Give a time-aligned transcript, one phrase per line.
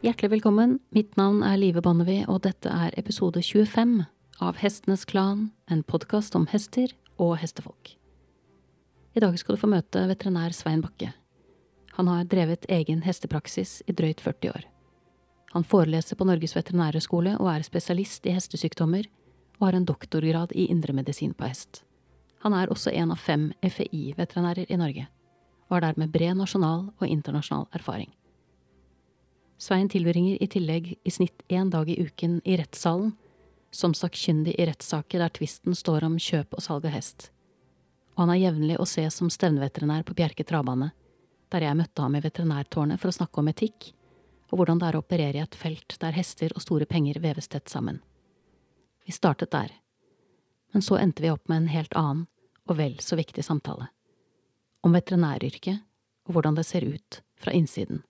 [0.00, 0.78] Hjertelig velkommen.
[0.96, 3.98] Mitt navn er Live Bonnevie, og dette er episode 25
[4.40, 7.90] av Hestenes Klan, en podkast om hester og hestefolk.
[9.12, 11.10] I dag skal du få møte veterinær Svein Bakke.
[11.98, 14.64] Han har drevet egen hestepraksis i drøyt 40 år.
[15.52, 19.04] Han foreleser på Norges veterinærhøgskole og er spesialist i hestesykdommer,
[19.58, 21.82] og har en doktorgrad i indremedisin på hest.
[22.40, 25.04] Han er også en av fem FEI-veterinærer i Norge,
[25.68, 28.08] og har dermed bred nasjonal og internasjonal erfaring.
[29.60, 33.12] Svein tilbringer i tillegg i snitt én dag i uken i rettssalen,
[33.70, 37.26] som sakkyndig i rettssaker der tvisten står om kjøp og salg av hest.
[38.16, 40.90] Og han er jevnlig å se som stevneveterinær på Bjerke travbane,
[41.52, 43.92] der jeg møtte ham i veterinærtårnet for å snakke om etikk,
[44.48, 47.52] og hvordan det er å operere i et felt der hester og store penger veves
[47.52, 48.00] tett sammen.
[49.04, 49.76] Vi startet der,
[50.72, 52.28] men så endte vi opp med en helt annen
[52.64, 53.92] og vel så viktig samtale.
[54.80, 55.84] Om veterinæryrket
[56.24, 58.06] og hvordan det ser ut fra innsiden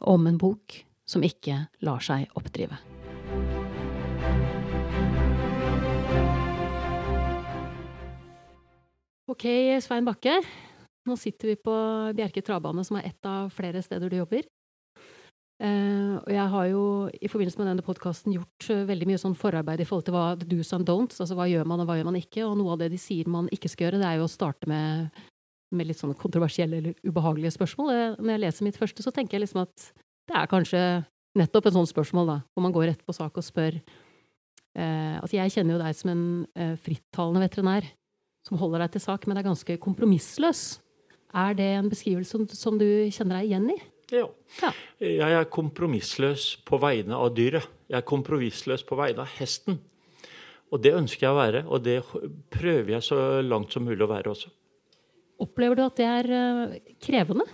[0.00, 2.78] om en bok som ikke lar seg oppdrive.
[9.30, 9.46] Ok,
[9.82, 10.40] Svein Bakke.
[11.06, 11.74] Nå sitter vi på
[12.18, 14.42] Bjerke travbane, som er ett av flere steder du jobber.
[15.60, 19.36] Uh, og jeg har jo i forbindelse med denne podkasten gjort uh, veldig mye sånn
[19.36, 21.98] forarbeid i forhold til hva the do's and don'ts, altså hva gjør man og hva
[21.98, 22.46] gjør man ikke.
[22.46, 24.70] Og noe av det de sier man ikke skal gjøre, det er jo å starte
[24.70, 25.20] med
[25.74, 27.90] med litt sånne kontroversielle eller ubehagelige spørsmål.
[28.18, 29.90] Når jeg leser mitt første, så tenker jeg liksom at
[30.30, 30.82] det er kanskje
[31.38, 35.36] nettopp et sånt spørsmål, da, hvor man går rett på sak og spør eh, Altså,
[35.36, 36.24] jeg kjenner jo deg som en
[36.58, 37.86] eh, frittalende veterinær
[38.46, 40.80] som holder deg til sak, men er ganske kompromissløs.
[41.36, 43.78] Er det en beskrivelse som, som du kjenner deg igjen i?
[44.10, 44.26] Ja.
[44.62, 44.70] ja.
[45.04, 47.68] Jeg er kompromissløs på vegne av dyret.
[47.90, 49.78] Jeg er kompromissløs på vegne av hesten.
[50.70, 51.98] Og det ønsker jeg å være, og det
[52.54, 54.50] prøver jeg så langt som mulig å være også.
[55.40, 57.46] Opplever du at det er uh, krevende?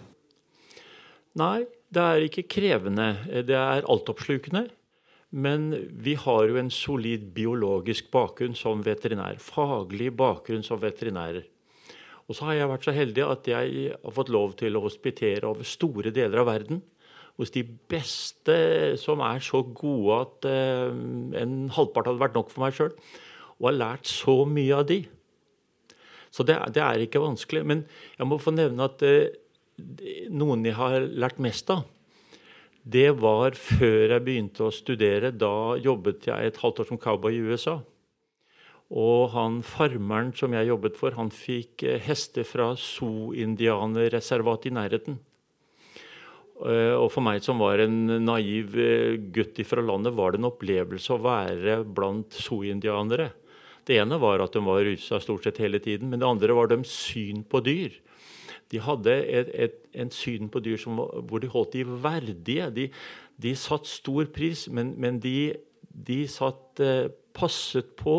[1.37, 3.13] Nei, det er ikke krevende.
[3.47, 4.67] Det er altoppslukende.
[5.37, 9.41] Men vi har jo en solid biologisk bakgrunn som veterinær.
[9.43, 11.45] Faglig bakgrunn som veterinærer.
[12.27, 15.47] Og så har jeg vært så heldig at jeg har fått lov til å hospitere
[15.47, 16.81] over store deler av verden.
[17.37, 18.57] Hos de beste
[18.99, 20.95] som er så gode at uh,
[21.43, 22.95] en halvpart hadde vært nok for meg sjøl.
[23.61, 25.03] Og har lært så mye av de.
[26.31, 27.65] Så det, det, er ikke vanskelig.
[27.67, 27.85] Men
[28.19, 29.35] jeg må få nevne at eh,
[30.33, 31.85] noen jeg har lært mest av,
[32.87, 35.33] det var før jeg begynte å studere.
[35.35, 37.81] Da jobbet jeg et halvt år som cowboy i USA.
[38.95, 45.19] Og han farmeren som jeg jobbet for, han fikk eh, hester fra Zoo-indianerreservatet i nærheten.
[46.63, 48.79] Eh, og for meg som var en naiv
[49.35, 53.33] gutt fra landet, var det en opplevelse å være blant Sioux-indianere.
[53.87, 56.71] Det ene var at de var rusa stort sett hele tiden, men det andre var
[56.73, 57.95] deres syn på dyr.
[58.73, 62.67] De hadde et, et, en syn på dyr som, hvor de holdt de verdige.
[62.75, 62.89] De,
[63.43, 65.55] de satt stor pris, men, men de,
[65.87, 68.19] de satt eh, passet på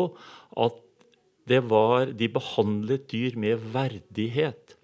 [0.56, 0.84] at
[1.48, 4.74] det var De behandlet dyr med verdighet.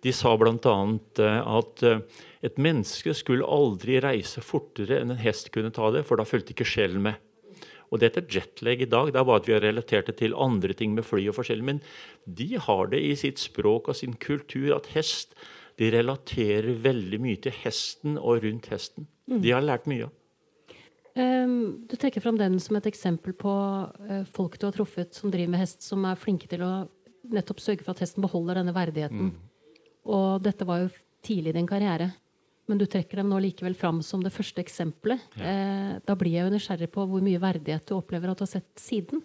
[0.00, 0.76] De sa bl.a.
[1.20, 2.00] Eh, at eh,
[2.46, 6.54] et menneske skulle aldri reise fortere enn en hest kunne ta det, for da fulgte
[6.54, 7.20] ikke sjelen med.
[7.96, 10.76] Og dette jetlag i dag, det er bare at vi har relatert det til andre
[10.76, 11.64] ting med fly og forskjellig.
[11.64, 11.80] Men
[12.28, 15.36] de har det i sitt språk og sin kultur at hest
[15.76, 19.04] De relaterer veldig mye til hesten og rundt hesten.
[19.28, 19.42] Mm.
[19.44, 20.06] De har lært mye.
[21.12, 25.28] Um, du trekker fram den som et eksempel på uh, folk du har truffet som
[25.28, 26.70] driver med hest, som er flinke til å
[27.28, 29.28] nettopp sørge for at hesten beholder denne verdigheten.
[29.28, 29.76] Mm.
[30.16, 30.88] Og dette var jo
[31.28, 32.08] tidlig i din karriere
[32.66, 35.22] men du trekker dem nå likevel fram som det første eksempelet.
[35.38, 35.52] Ja.
[35.52, 38.54] Eh, da blir jeg jo nysgjerrig på hvor mye verdighet du opplever at du har
[38.56, 39.22] sett siden.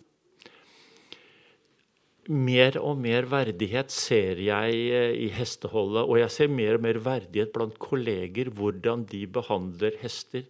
[2.29, 6.05] Mer og mer verdighet ser jeg eh, i hesteholdet.
[6.05, 10.45] Og jeg ser mer og mer verdighet blant kolleger, hvordan de behandler hester.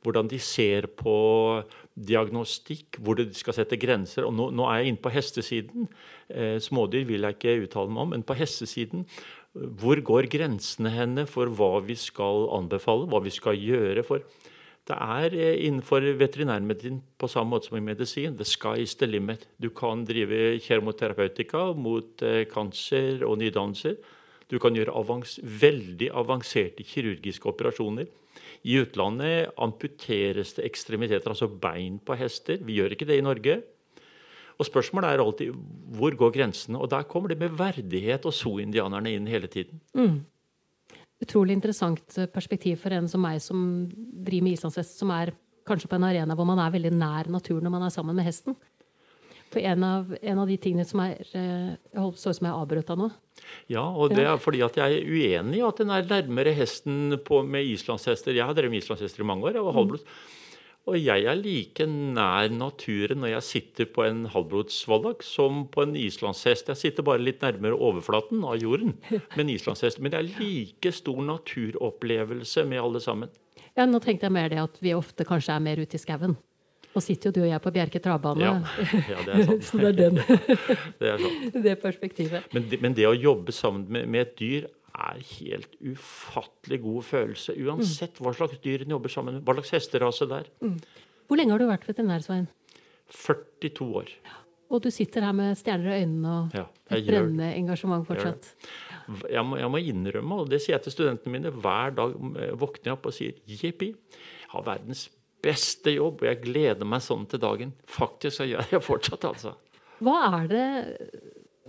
[0.00, 1.12] Hvordan de ser på
[1.92, 4.24] diagnostikk, hvor de skal sette grenser.
[4.24, 5.90] Og nå, nå er jeg inne på hestesiden.
[6.32, 9.04] Eh, smådyr vil jeg ikke uttale meg om, men på hestesiden
[9.54, 14.04] hvor går grensene henne for hva vi skal anbefale, hva vi skal gjøre?
[14.06, 14.22] for
[14.88, 18.36] det er eh, innenfor veterinærmedisin på samme måte som i medisin.
[18.36, 19.46] The sky is the limit.
[19.60, 23.98] Du kan drive kjermoterapeutika mot eh, kanser og nydannelser.
[24.50, 28.08] Du kan gjøre avans veldig avanserte kirurgiske operasjoner.
[28.66, 32.58] I utlandet amputeres det ekstremiteter, altså bein på hester.
[32.64, 33.60] Vi gjør ikke det i Norge.
[34.60, 35.54] Og spørsmålet er alltid
[35.96, 36.78] hvor går grensene?
[36.78, 39.80] Og der kommer det med verdighet og so-indianerne inn hele tiden.
[39.96, 40.20] Mm.
[41.20, 45.32] Utrolig interessant eh, perspektiv for en som meg, som driver med islandshest, som er
[45.68, 48.28] kanskje på en arena hvor man er veldig nær naturen når man er sammen med
[48.28, 48.56] hesten.
[49.50, 52.46] For en av, en av de tingene som er eh, Jeg holdt så ut som
[52.46, 53.08] jeg avbrøt deg nå.
[53.72, 57.16] Ja, og det er fordi at jeg er uenig i at den er nærmere hesten
[57.26, 58.36] på, med islandshester.
[58.36, 59.58] Jeg har drevet med islandshester i mange år.
[59.58, 60.06] jeg var halvblods.
[60.88, 65.92] Og jeg er like nær naturen når jeg sitter på en halvblodsvallak som på en
[65.98, 66.72] islandshest.
[66.72, 70.00] Jeg sitter bare litt nærmere overflaten av jorden med en islandshest.
[70.00, 73.32] Men det er like stor naturopplevelse med alle sammen.
[73.76, 76.38] Ja, Nå tenkte jeg mer det at vi ofte kanskje er mer ute i skauen.
[76.90, 78.42] Nå sitter jo du og jeg på Bjerke travbane.
[78.42, 78.54] Ja,
[79.12, 79.66] ja det er sant.
[79.68, 80.16] Så det er den.
[81.00, 81.58] det er sant.
[81.66, 82.48] det perspektivet.
[82.56, 87.06] Men det, men det å jobbe sammen med, med, et dyr er helt ufattelig god
[87.06, 87.56] følelse.
[87.64, 89.44] Uansett hva slags dyr en jobber sammen med.
[89.46, 90.50] Hva slags hesterase det er.
[90.64, 90.76] Mm.
[91.30, 92.48] Hvor lenge har du vært veterinær, Svein?
[93.10, 94.12] 42 år.
[94.70, 98.52] Og du sitter her med stjerner i øynene og ja, et brennende engasjement fortsatt.
[99.26, 102.12] Jeg må, jeg må, innrømme, og det sier jeg til studentene mine hver dag,
[102.58, 103.90] våkner jeg opp og sier jippi.
[103.90, 105.08] Jeg har verdens
[105.42, 107.74] beste jobb, og jeg gleder meg sånn til dagen.
[107.90, 109.56] Faktisk så gjør jeg fortsatt, altså.
[110.00, 110.66] Hva er det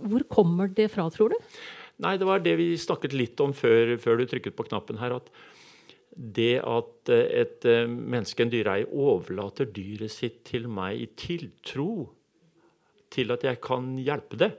[0.02, 1.56] Hvor kommer det fra, tror du?
[2.02, 5.16] Nei, det var det vi snakket litt om før, før du trykket på knappen her.
[5.20, 5.30] at
[6.12, 12.10] det at eh, et eh, menneske, en dyreeier, overlater dyret sitt til meg i tiltro
[13.12, 14.52] til at jeg kan hjelpe det.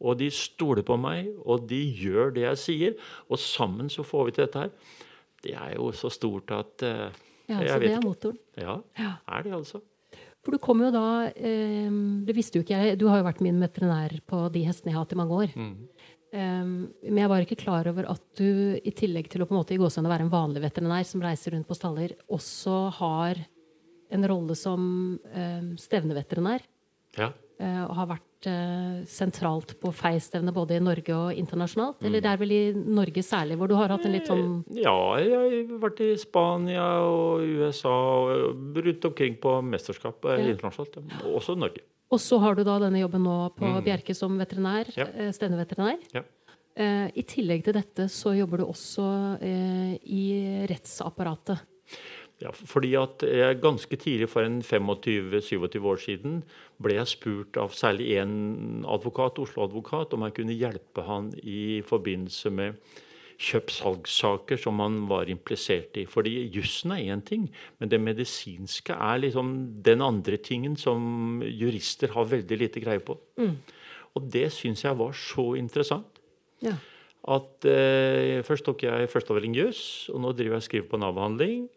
[0.00, 2.94] Og de stoler på meg, og de gjør det jeg sier.
[3.28, 4.96] Og sammen så får vi til dette her.
[5.44, 7.10] Det er jo så stort at uh,
[7.50, 8.38] Ja, Så det er motoren?
[8.56, 9.80] Ja, ja, er det altså.
[10.40, 11.90] For du kom jo da eh,
[12.24, 12.98] Det visste jo ikke jeg.
[13.00, 15.52] Du har jo vært min veterinær på de hestene jeg har hatt i mange år.
[15.56, 15.74] Mm.
[16.30, 19.58] Um, men jeg var ikke klar over at du i tillegg til å på en
[19.58, 23.40] måte i gåsehudene være en vanlig veterinær som reiser rundt på staller, også har
[24.14, 24.82] en rolle som
[25.18, 26.62] um, stevneveterinær.
[27.18, 27.32] Ja.
[27.60, 31.98] Uh, og har vært uh, sentralt på feistevne både i Norge og internasjonalt?
[31.98, 32.06] Mm.
[32.08, 34.46] Eller det er vel i Norge særlig, hvor du har hatt en litt sånn
[34.78, 40.38] Ja, jeg har vært i Spania og USA og rundt omkring på mesterskap ja.
[40.54, 41.02] internasjonalt.
[41.34, 41.84] Også Norge.
[42.10, 43.80] Og så har du da denne jobben nå på mm.
[43.86, 45.06] Bjerke som veterinær, ja.
[45.14, 46.00] Eh, stevneveterinær.
[46.16, 46.24] Ja.
[46.74, 49.06] Eh, I tillegg til dette så jobber du også
[49.46, 50.24] eh, i
[50.70, 51.62] rettsapparatet.
[52.40, 56.38] Ja, fordi at jeg ganske tidlig, for en 25-27 år siden,
[56.80, 62.52] ble jeg spurt av særlig én advokat, Oslo-advokat, om jeg kunne hjelpe han i forbindelse
[62.56, 62.80] med
[63.40, 66.04] kjøp-salgssaker som man var implisert i.
[66.08, 67.48] Fordi jussen er én ting,
[67.80, 69.54] men det medisinske er liksom
[69.84, 73.16] den andre tingen som jurister har veldig lite greie på.
[73.40, 73.56] Mm.
[74.18, 76.20] Og det syns jeg var så interessant.
[76.60, 76.76] Ja.
[77.30, 81.68] At eh, Først tok jeg førsteavdeling juss, og nå driver jeg og skriver på Nav-behandling.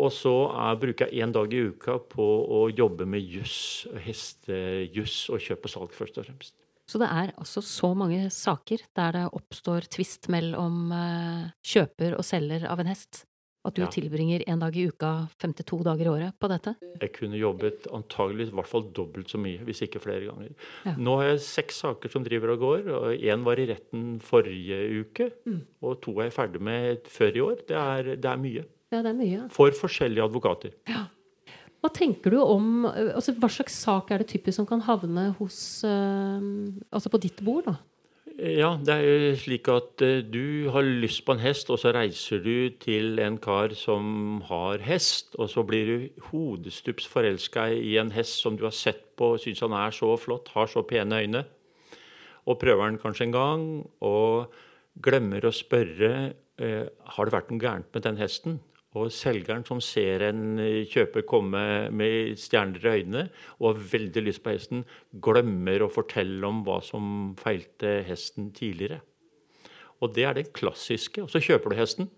[0.00, 2.26] Og så er, bruker jeg én dag i uka på
[2.56, 6.59] å jobbe med juss, hestejuss og kjøp og salg, først og fremst.
[6.90, 12.26] Så det er altså så mange saker der det oppstår tvist mellom uh, kjøper og
[12.26, 13.24] selger av en hest,
[13.68, 13.90] at du ja.
[13.92, 15.10] tilbringer en dag i uka
[15.42, 16.72] 52 dager i året på dette?
[16.96, 20.50] Jeg kunne jobbet antagelig i hvert fall dobbelt så mye, hvis ikke flere ganger.
[20.88, 20.96] Ja.
[20.98, 24.80] Nå har jeg seks saker som driver og går, og én var i retten forrige
[25.04, 25.30] uke.
[25.44, 25.62] Mm.
[25.84, 27.64] Og to er jeg ferdig med før i år.
[27.68, 28.66] Det er, det er mye.
[28.90, 29.46] Ja, det er mye.
[29.54, 30.74] For forskjellige advokater.
[30.90, 31.06] Ja.
[31.80, 35.80] Hva tenker du om altså Hva slags sak er det typisk som kan havne hos
[35.86, 36.40] uh,
[36.92, 37.78] Altså på ditt bord, da?
[38.40, 41.92] Ja, det er jo slik at uh, du har lyst på en hest, og så
[41.92, 47.98] reiser du til en kar som har hest, og så blir du hodestups forelska i
[48.00, 50.84] en hest som du har sett på og syns han er så flott, har så
[50.88, 51.44] pene øyne,
[52.48, 53.66] og prøver den kanskje en gang,
[54.00, 54.56] og
[55.04, 56.14] glemmer å spørre
[56.60, 58.58] har det vært noe gærent med den hesten.
[58.98, 61.62] Og selgeren som ser en eh, kjøper komme
[61.94, 63.26] med stjerner i øynene
[63.60, 64.82] og har veldig lyst på hesten,
[65.22, 68.98] glemmer å fortelle om hva som feilte hesten tidligere.
[70.00, 71.22] Og det er det klassiske.
[71.22, 72.10] Og så kjøper du hesten.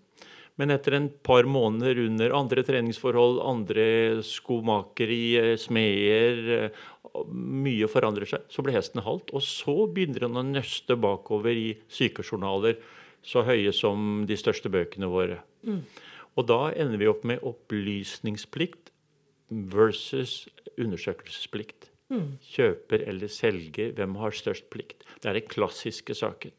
[0.57, 3.85] Men etter en par måneder under andre treningsforhold, andre
[4.25, 6.81] skomakeri, eh, smeder eh,
[7.13, 8.45] Mye forandrer seg.
[8.49, 9.29] Så blir hesten halt.
[9.37, 12.79] Og så begynner han å nøste bakover i sykejournaler
[13.21, 15.37] så høye som de største bøkene våre.
[15.61, 15.83] Mm.
[16.37, 18.91] Og da ender vi opp med opplysningsplikt
[19.49, 20.47] versus
[20.79, 21.91] undersøkelsesplikt.
[22.13, 22.35] Mm.
[22.53, 25.05] Kjøper eller selger, hvem har størst plikt?
[25.21, 26.53] Det er den klassiske saken.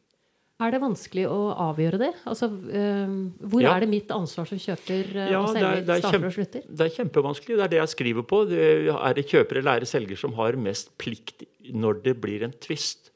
[0.63, 2.11] Er det vanskelig å avgjøre det?
[2.31, 3.73] Altså, øh, hvor ja.
[3.75, 6.29] er det mitt ansvar som kjøper øh, ja, og selger det er, det starter kjempe,
[6.29, 6.69] og slutter?
[6.69, 7.57] Det er kjempevanskelig.
[7.57, 8.39] Det er det jeg skriver på.
[8.47, 11.43] Det er det kjøper eller er det selger som har mest plikt
[11.75, 13.11] når det blir en tvist?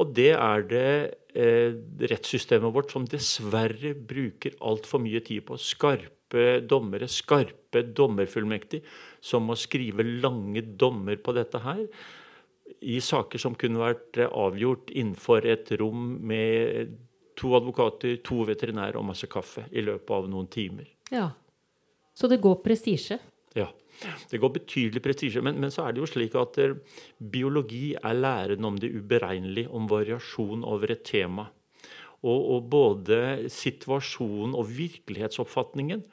[0.00, 0.88] Og det er det
[1.34, 1.74] eh,
[2.12, 5.58] rettssystemet vårt som dessverre bruker altfor mye tid på.
[5.60, 8.82] Skarpe dommere, skarpe dommerfullmektig,
[9.20, 11.84] som må skrive lange dommer på dette her.
[12.82, 16.96] I saker som kunne vært avgjort innenfor et rom med
[17.38, 20.88] to advokater, to veterinærer og masse kaffe i løpet av noen timer.
[21.12, 21.30] Ja.
[22.14, 23.18] Så det går prestisje?
[23.56, 23.70] Ja.
[24.30, 25.42] Det går betydelig prestisje.
[25.44, 26.76] Men, men, så er det jo slik at uh,
[27.32, 31.48] biologi er læren om det uberegnelige, om variasjon over et tema.
[32.22, 36.04] Og, og både situasjonen og virkelighetsoppfatningen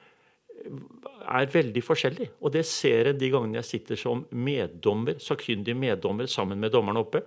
[1.29, 2.27] er veldig forskjellig.
[2.41, 7.03] Og det ser jeg de gangene jeg sitter som meddommer, sakkyndig meddommer sammen med dommerne
[7.03, 7.23] oppe.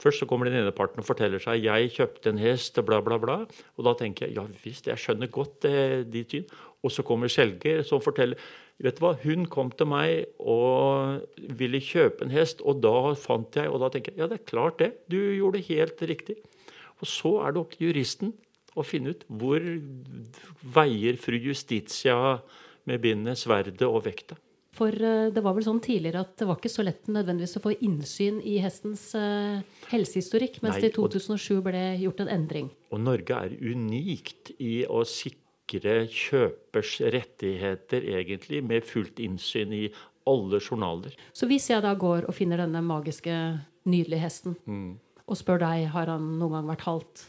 [0.00, 3.16] Først så kommer den ene parten og forteller seg 'jeg kjøpte en hest', bla, bla,
[3.18, 3.36] bla.
[3.78, 6.44] Og da tenker jeg ja visst, jeg skjønner godt det, de tyn.
[6.84, 8.36] Og så kommer selger som forteller
[8.82, 11.22] vet du hva, hun kom til meg og
[11.58, 14.50] ville kjøpe en hest, og da fant jeg Og da tenker jeg ja, det er
[14.50, 14.90] klart det.
[15.08, 16.36] Du gjorde det helt riktig.
[17.00, 18.34] Og så er det opp til juristen
[18.76, 19.62] å finne ut hvor
[20.76, 22.36] veier fru Justitia
[22.86, 24.36] med bindet, sverdet og vekta.
[24.76, 27.64] For uh, det var vel sånn tidligere at det var ikke så lett nødvendigvis å
[27.64, 32.68] få innsyn i hestens uh, helsehistorikk, mens Nei, det i 2007 ble gjort en endring.
[32.92, 39.86] Og Norge er unikt i å sikre kjøpers rettigheter, egentlig, med fullt innsyn i
[40.26, 41.14] alle journaler.
[41.32, 44.98] Så hvis jeg da går og finner denne magiske, nydelige hesten, mm.
[45.26, 47.26] og spør deg har han noen gang vært halt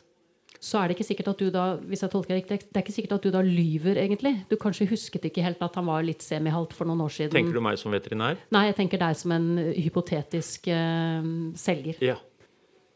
[0.63, 2.95] så er det ikke sikkert at du da hvis jeg tolker riktig, det er ikke
[2.95, 4.33] sikkert at du da lyver, egentlig.
[4.49, 7.35] Du kanskje husket ikke helt at han var litt semihalt for noen år siden.
[7.35, 8.39] Tenker du meg som veterinær?
[8.53, 11.29] Nei, jeg tenker deg som en hypotetisk uh,
[11.59, 12.01] selger.
[12.03, 12.17] Ja.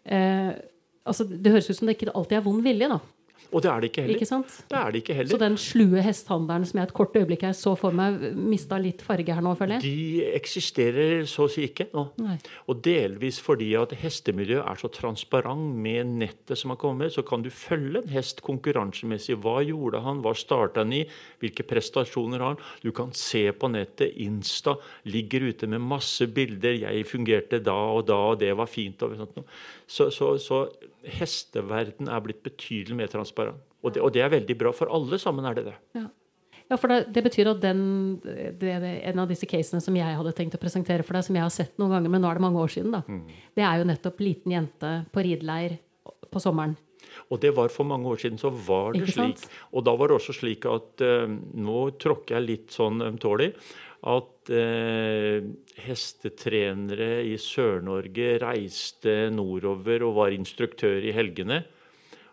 [0.09, 0.57] Uh,
[1.05, 3.01] altså, det høres ut som det ikke alltid er vond vilje, da.
[3.51, 4.19] Og det er det ikke heller.
[4.21, 4.53] Ikke sant?
[4.71, 5.31] Det er det ikke heller.
[5.33, 9.03] Så den slue hesthandleren som jeg et kort øyeblikk her så for meg, mista litt
[9.03, 9.83] farge her nå, føler jeg?
[9.89, 12.05] De eksisterer så å si ikke nå.
[12.23, 12.37] Nei.
[12.71, 17.43] Og delvis fordi at hestemiljøet er så transparent med nettet som har kommet, så kan
[17.43, 19.39] du følge en hest konkurransemessig.
[19.43, 21.03] Hva gjorde han, hva starta han i,
[21.43, 22.63] hvilke prestasjoner har han?
[22.85, 24.15] Du kan se på nettet.
[24.21, 24.77] Insta
[25.11, 26.77] ligger ute med masse bilder.
[26.85, 29.01] Jeg fungerte da og da, og det var fint.
[29.03, 29.43] og sånt.
[29.91, 30.63] Så, så, så
[31.19, 33.59] hesteverden er blitt betydelig mer transparent.
[33.81, 34.71] Og det, og det, er veldig bra.
[34.75, 35.77] For alle sammen er det det.
[35.97, 36.07] Ja.
[36.71, 37.81] Ja, for det, det betyr at den,
[38.23, 38.69] det,
[39.09, 41.51] En av disse casene som jeg hadde tenkt å presentere for deg, som jeg har
[41.51, 43.41] sett noen ganger, men nå er det mange år siden, da, mm.
[43.59, 45.75] det er jo nettopp liten jente på rideleir
[46.31, 46.77] på sommeren.
[47.27, 49.43] Og det var for mange år siden så var det slik.
[49.75, 53.51] Og da var det også slik at uh, Nå tråkker jeg litt sånn ømtålig
[54.01, 55.43] at eh,
[55.85, 61.61] hestetrenere i Sør-Norge reiste nordover og var instruktør i helgene.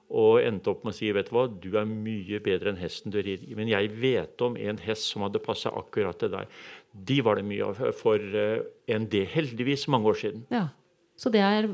[0.08, 3.12] Og endte opp med å si vet du hva, du er mye bedre enn hesten
[3.12, 3.44] du rir.
[3.58, 6.48] Men jeg vet om en hest som hadde passa akkurat til deg.
[6.88, 10.46] De var det mye av for eh, en del, heldigvis mange år siden.
[10.54, 10.70] Ja.
[11.18, 11.66] Så det er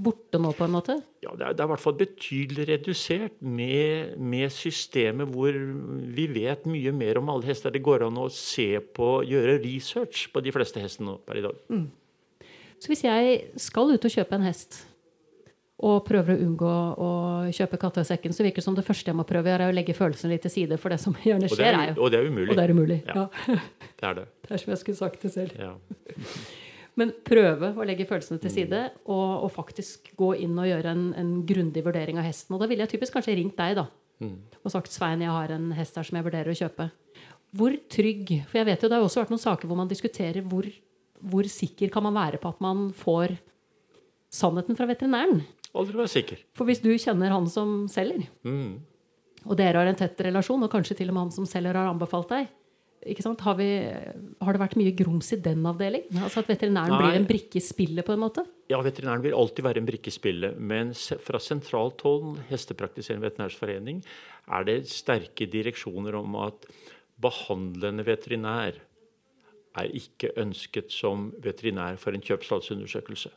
[0.00, 0.94] borte nå, på en måte?
[1.20, 5.52] Ja, det er, det er i hvert fall betydelig redusert med, med, systemet hvor
[6.16, 7.74] vi vet mye mer om alle hester.
[7.74, 11.58] Det går an å se på, gjøre research på de fleste hestene per i dag.
[11.68, 11.88] Mm.
[12.78, 14.80] Så hvis jeg skal ut og kjøpe en hest,
[15.78, 17.10] og prøver å unngå å
[17.54, 20.32] kjøpe katta så virker det som det første jeg må prøve, er å legge følelsene
[20.32, 20.78] litt til side.
[20.80, 22.48] For det som gjerne skjer, er, jo Og det er umulig.
[22.50, 23.26] Og det er umulig, ja.
[23.28, 23.60] ja.
[24.00, 24.26] Det er det.
[24.48, 25.60] Det er som jeg skulle sagt det selv.
[25.60, 25.76] Ja.
[26.98, 31.04] Men prøve å legge følelsene til side og, og faktisk gå inn og gjøre en,
[31.20, 32.56] en grundig vurdering av hesten.
[32.56, 33.86] Og da ville jeg typisk kanskje ringt deg da,
[34.24, 34.34] mm.
[34.64, 36.88] og sagt Svein, jeg har en hest her som jeg vurderer å kjøpe.
[37.58, 40.44] Hvor trygg For jeg vet jo det har også vært noen saker hvor man diskuterer
[40.44, 40.66] hvor,
[41.22, 43.38] hvor sikker kan man være på at man får
[44.34, 45.40] sannheten fra veterinæren.
[45.78, 46.42] Aldri være sikker.
[46.56, 48.70] For hvis du kjenner han som selger, mm.
[49.46, 51.90] og dere har en tett relasjon, og kanskje til og med han som selger har
[51.92, 52.50] anbefalt deg,
[52.98, 53.68] har, vi,
[54.40, 56.18] har, det vært mye grums i den avdelingen?
[56.22, 56.98] Altså At veterinæren Nei.
[57.02, 58.04] blir en brikke i spillet?
[58.04, 58.44] på en måte?
[58.68, 60.58] Ja, veterinæren vil alltid være en brikke i spillet.
[60.58, 64.02] Men fra sentralt hold, Hestepraktiserende veterinærsforening,
[64.50, 66.68] er det sterke direksjoner om at
[67.20, 68.78] behandlende veterinær
[69.78, 73.30] er ikke ønsket som veterinær for en kjøpssalgsundersøkelse.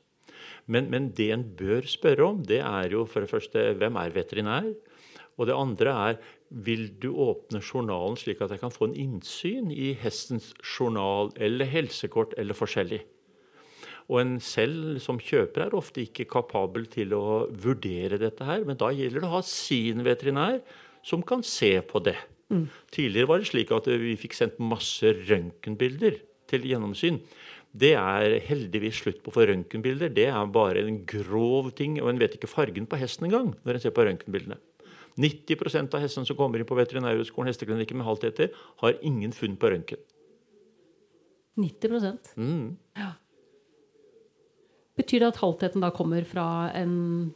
[0.72, 4.16] Men, men det en bør spørre om, det er jo for det første hvem er
[4.16, 4.72] veterinær?
[5.38, 9.72] Og det andre er vil du åpne journalen slik at jeg kan få en innsyn
[9.72, 13.02] i hestens journal eller helsekort eller forskjellig.
[14.12, 18.80] Og en selv som kjøper er ofte ikke kapabel til å vurdere dette her, men
[18.80, 20.60] da gjelder det å ha sin veterinær
[21.08, 22.18] som kan se på det.
[22.52, 22.66] Mm.
[22.92, 26.20] Tidligere var det slik at vi fikk sendt masse røntgenbilder
[26.52, 27.22] til gjennomsyn.
[27.72, 30.12] Det er heldigvis slutt på for røntgenbilder.
[30.12, 33.78] Det er bare en grov ting, og en vet ikke fargen på hesten engang når
[33.78, 34.60] en ser på røntgenbildene.
[35.20, 38.52] 90% av hestene som kommer inn på Veterinærhøgskolen hesteklinikken med halvteter,
[38.84, 40.02] har ingen funn på røntgen.
[41.60, 42.68] 90 mm.
[42.96, 43.12] ja.
[44.96, 47.34] Betyr det at halvtheten da kommer fra en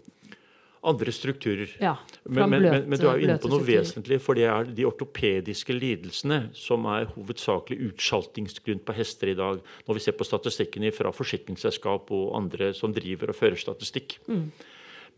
[0.86, 1.72] andre strukturer.
[1.82, 4.70] Ja, men, men, men, men, du er jo inne på noe vesentlig, for det er
[4.78, 10.28] de ortopediske lidelsene som er hovedsakelig utskjaltingsgrunn på hester i dag, når vi ser på
[10.28, 14.20] statistikken fra forsikringsselskap og andre som driver og fører statistikk.
[14.30, 14.50] Mm.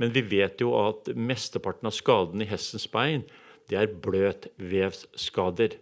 [0.02, 3.26] Men vi vet jo at mesteparten av skadene i hestens bein
[3.68, 5.82] det er bløtvevsskader.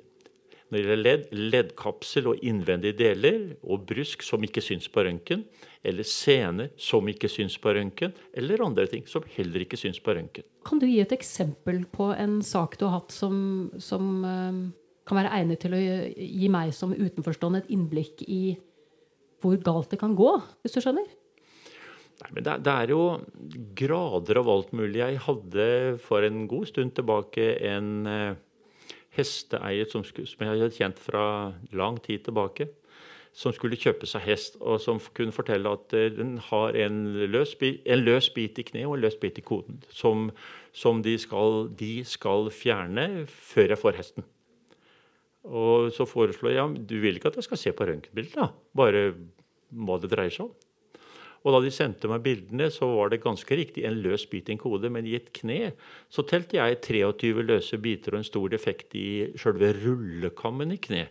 [0.65, 5.43] når det gjelder ledd, leddkapsel og innvendige deler, og brusk som ikke syns på røntgen,
[5.85, 10.15] eller sener som ikke syns på røntgen, eller andre ting som heller ikke syns på
[10.17, 10.43] røntgen.
[10.65, 14.57] Kan du gi et eksempel på en sak du har hatt som, som uh,
[15.05, 15.83] kan være egnet til å
[16.17, 18.57] gi meg som utenforstående et innblikk i
[19.45, 20.31] hvor galt det kan gå,
[20.65, 21.05] hvis du skjønner?
[22.21, 23.01] Nei, men det, det, er jo
[23.75, 25.01] grader av alt mulig.
[25.01, 25.67] Jeg hadde
[26.05, 28.37] for en god stund tilbake en eh,
[29.17, 31.25] hesteeier som, som, jeg hadde kjent fra
[31.75, 32.69] lang tid tilbake,
[33.35, 37.01] som skulle kjøpe seg hest, og som kunne fortelle at eh, den har en
[37.33, 40.29] løs, en løs, bit i kneet og en løs bit i koden, som,
[40.71, 44.29] som de, skal, de, skal, fjerne før jeg får hesten.
[45.45, 48.49] Og så foreslår jeg ja, du vil ikke at jeg skal se på røntgenbildet, da?
[48.75, 49.09] Bare
[49.75, 50.55] hva det dreier seg om.
[51.45, 54.55] Og da de sendte meg bildene, så var det ganske riktig en løs bit i
[54.55, 55.75] en kode, men i et kne
[56.09, 61.03] så telte jeg 23 løse biter og en stor defekt i sjølve rullekammen i kne.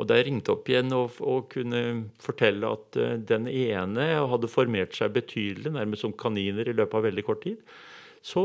[0.00, 1.80] Og da jeg ringte opp igjen og, og kunne
[2.20, 7.08] fortelle at uh, den ene hadde formert seg betydelig, nærmest som kaniner i løpet av
[7.08, 7.60] veldig kort tid,
[8.20, 8.42] så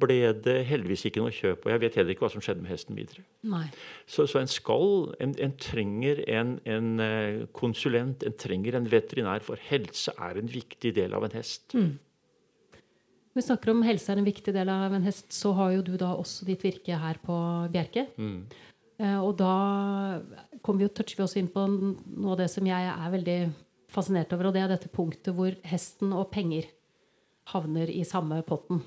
[0.00, 1.66] ble det heldigvis ikke noe kjøp.
[1.66, 3.24] Og jeg vet heller ikke hva som skjedde med hesten videre.
[4.08, 9.44] Så, så, en skal En, en trenger en, en, eh, konsulent, en trenger en veterinær,
[9.44, 11.74] for helse er en viktig del av en hest.
[11.74, 11.98] Mm.
[13.36, 15.92] vi snakker om helse er en viktig del av en hest, så har jo du
[16.00, 17.36] da også ditt virke her på
[17.70, 18.08] Bjerke.
[18.16, 18.40] Mm.
[18.98, 19.54] Eh, og da
[20.64, 23.40] kommer vi, toucher vi også inn på noe av det som jeg er veldig
[23.92, 26.66] fascinert over, og det er dette punktet hvor hesten og penger
[27.52, 28.82] havner i samme potten.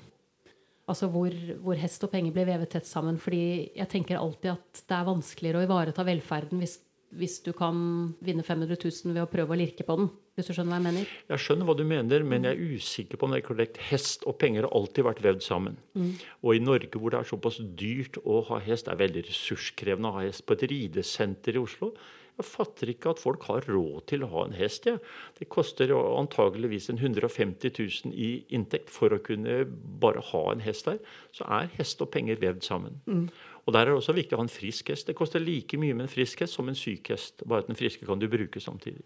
[0.90, 3.20] Altså hvor, hvor, hest og penger blir vevet tett sammen.
[3.22, 3.42] Fordi
[3.76, 6.80] jeg tenker alltid at det er vanskeligere å ivareta velferden hvis,
[7.14, 7.76] hvis, du kan
[8.24, 10.10] vinne 500 000 ved å prøve å lirke på den.
[10.32, 11.12] Hvis du skjønner hva jeg mener?
[11.28, 13.78] Jeg skjønner hva du mener, men jeg er usikker på om det er korrekt.
[13.90, 15.76] Hest og penger har alltid vært vevd sammen.
[15.92, 16.14] Mm.
[16.40, 20.10] Og i Norge hvor det er såpass dyrt å ha hest, det er veldig ressurskrevende
[20.10, 21.92] å ha hest på et ridesenter i Oslo.
[22.40, 24.86] Jeg fatter ikke at folk har råd til å ha en hest.
[24.88, 24.96] Ja.
[25.38, 29.62] Det koster antageligvis en 150 000 i inntekt for å kunne
[30.02, 30.98] bare ha en hest der.
[31.36, 33.00] Så er hest og penger vevd sammen.
[33.06, 33.26] Mm.
[33.66, 35.06] Og Der er det også viktig å ha en frisk hest.
[35.06, 37.44] Det koster like mye med en frisk hest som en syk hest.
[37.46, 39.04] Bare at den friske kan du bruke samtidig.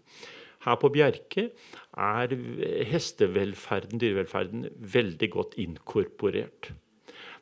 [0.65, 1.49] Her på Bjerke
[1.93, 2.33] er
[2.89, 6.71] hestevelferden, dyrevelferden, veldig godt inkorporert.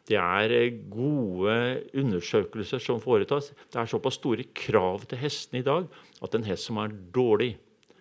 [0.06, 1.56] Det er eh, gode
[1.98, 3.52] undersøkelser som foretas.
[3.74, 5.88] Det er såpass store krav til hestene i dag
[6.26, 7.56] at en hest som er dårlig,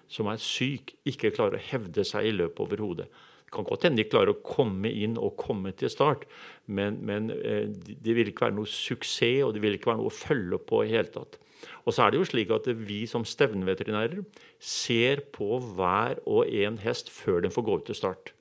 [0.09, 3.09] som er syk, ikke klarer å hevde seg i løpet overhodet.
[3.45, 6.27] Det kan godt hende de klarer å komme inn og komme til start,
[6.67, 10.13] men, men eh, det vil ikke være noe suksess, og det vil ikke være noe
[10.13, 11.41] å følge på i hele tatt.
[11.89, 14.21] Og så er det jo slik at vi som stevneveterinærer
[14.61, 18.35] ser på hver og en hest før den får gå ut til start.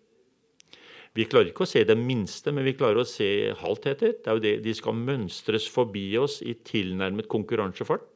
[1.13, 3.28] Vi klarer ikke å se det minste, men vi klarer å se
[3.60, 4.15] halvtheter.
[4.17, 8.08] Det er jo det, De skal mønstres forbi oss i tilnærmet konkurransefart.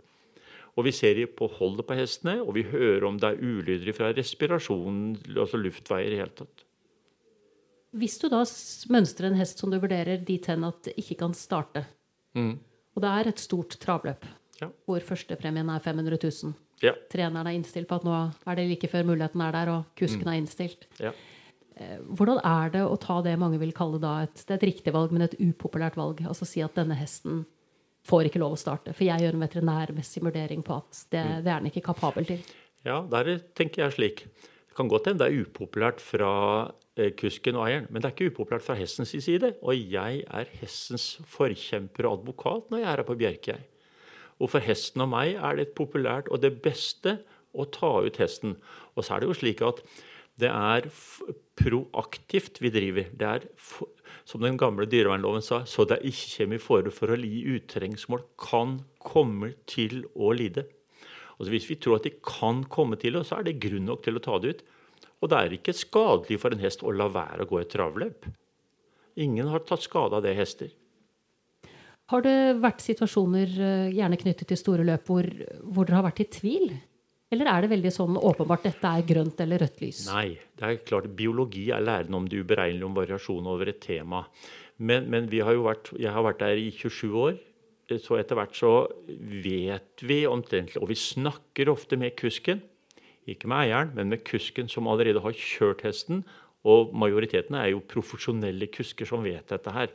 [0.78, 4.12] Og vi ser på holdet på hestene, og vi hører om det er ulyder fra
[4.14, 6.66] respirasjonen, altså luftveier i hele tatt.
[7.98, 8.44] Hvis du da
[8.94, 11.86] mønstrer en hest som du vurderer dit hen at det ikke kan starte,
[12.38, 12.54] mm.
[12.94, 14.28] og det er et stort travløp
[14.60, 14.70] ja.
[14.86, 16.94] hvor førstepremien er 500 000, ja.
[17.10, 18.14] treneren er innstilt på at nå
[18.46, 20.34] er det like før muligheten er der, og kusken mm.
[20.34, 21.16] er innstilt ja.
[21.78, 24.94] Eh, hvordan er det å ta det mange vil kalle et, det er et riktig
[24.96, 26.24] valg, men et upopulært valg?
[26.26, 27.44] Altså si at denne hesten
[28.08, 28.96] får ikke lov å starte.
[28.96, 31.38] For jeg gjør en veterinærmessig vurdering på at det, mm.
[31.46, 32.44] det er den ikke kapabel til.
[32.88, 34.26] Ja, der tenker jeg slik.
[34.70, 36.32] Det kan godt hende det er upopulært fra
[36.96, 39.54] eh, kusken og eieren, men det er ikke upopulært fra hestens side.
[39.62, 43.58] Og jeg er hestens forkjemper og advokat når jeg er her på Bjerke.
[44.38, 47.18] Og for hesten og meg er det populært og det beste
[47.58, 48.56] å ta ut hesten.
[48.96, 49.82] Og så er det jo slik at
[50.38, 50.88] det er
[51.58, 53.10] proaktivt vi driver.
[53.18, 53.46] Det er,
[54.28, 57.42] som den gamle dyrevernloven sa, så det er ikke kommer i fare for å li
[57.56, 60.68] utrengsmål, kan komme til å lide.
[61.38, 64.04] Altså Hvis vi tror at de kan komme til oss, så er det grunn nok
[64.06, 64.66] til å ta det ut.
[65.22, 68.28] Og det er ikke skadelig for en hest å la være å gå et travløp.
[69.18, 70.70] Ingen har tatt skade av det hester.
[72.08, 75.26] Har det vært situasjoner, eh, gjerne knyttet til store løp, hvor,
[75.66, 76.70] hvor dere har vært i tvil?
[77.34, 80.06] Eller er det veldig sånn åpenbart dette er grønt eller rødt lys?
[80.08, 84.24] Nei, det er klart biologi er læren om det uberegnelige, om variasjon over et tema.
[84.78, 87.36] Men, men har vært, jeg har vært der i 27 år.
[87.88, 88.72] Så etter hvert så
[89.08, 92.60] vet vi omtrent og vi snakker ofte med kusken.
[93.28, 96.24] Ikke med eieren, men med kusken som allerede har kjørt hesten.
[96.68, 99.92] Og majoriteten er jo profesjonelle kusker som vet dette her.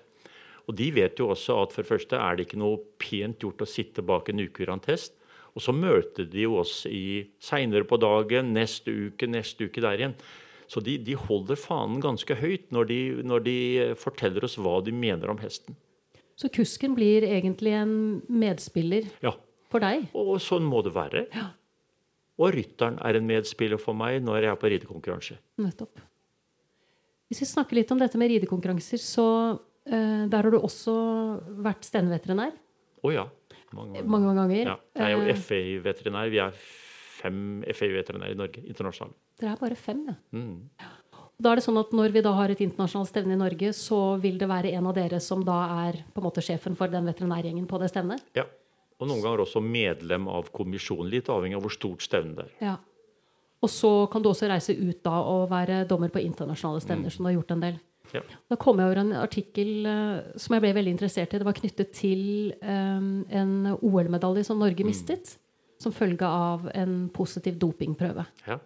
[0.68, 3.64] Og de vet jo også at for det første er det ikke noe pent gjort
[3.64, 5.16] å sitte bak en ukurant hest.
[5.53, 10.01] Og så møter de jo oss i seinere på dagen, neste uke, neste uke der
[10.01, 10.17] igjen.
[10.73, 13.57] Så de, de holder fanen ganske høyt når de, når de,
[14.01, 15.77] forteller oss hva de mener om hesten.
[16.41, 17.97] Så kusken blir egentlig en
[18.33, 19.11] medspiller?
[19.25, 19.35] Ja.
[19.73, 20.09] for deg.
[20.17, 21.27] Og sånn må det være.
[21.33, 21.51] Ja.
[22.41, 25.37] Og rytteren er en medspiller for meg når jeg er på ridekonkurranse.
[25.61, 26.01] Nettopp.
[27.33, 30.95] Hvis vi snakker litt om dette med ridekonkurranser, så uh, der har du også
[31.65, 32.53] vært stendeveterinær
[33.03, 33.25] Å ja.
[33.73, 34.09] Mange ganger.
[34.09, 34.65] mange, mange ganger.
[34.65, 36.31] Ja, jeg er jo Eh, FAI-veterinær.
[36.31, 36.53] Vi er
[37.23, 39.17] fem FAI-veterinærer i Norge internasjonalt.
[39.41, 40.15] Dere er bare fem, ja.
[40.33, 40.69] Mm.
[41.43, 44.21] Da er det sånn at Når vi da har et internasjonalt stevne i Norge, så
[44.21, 47.05] vil det være en av dere som da er på en måte sjefen for den
[47.05, 48.23] veterinærgjengen på det stevnet?
[48.35, 48.45] Ja.
[49.01, 52.53] Og noen ganger også medlem av kommisjonen, litt avhengig av hvor stort stevne det er.
[52.61, 52.77] Ja.
[53.63, 57.25] Og så kan du også reise ut da og være dommer på internasjonale stevner, som
[57.25, 57.81] du har gjort en del.
[58.12, 58.23] Ja.
[58.51, 61.41] Da kom jeg over en artikkel uh, som jeg ble veldig interessert i.
[61.41, 62.25] Det var knyttet til
[62.61, 65.37] um, en OL-medalje som Norge mistet.
[65.83, 68.27] Som følge av en positiv dopingprøve.
[68.47, 68.59] Ja.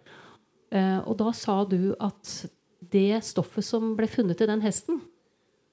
[0.73, 2.33] Uh, og da sa du at
[2.91, 4.99] det stoffet som ble funnet i den hesten,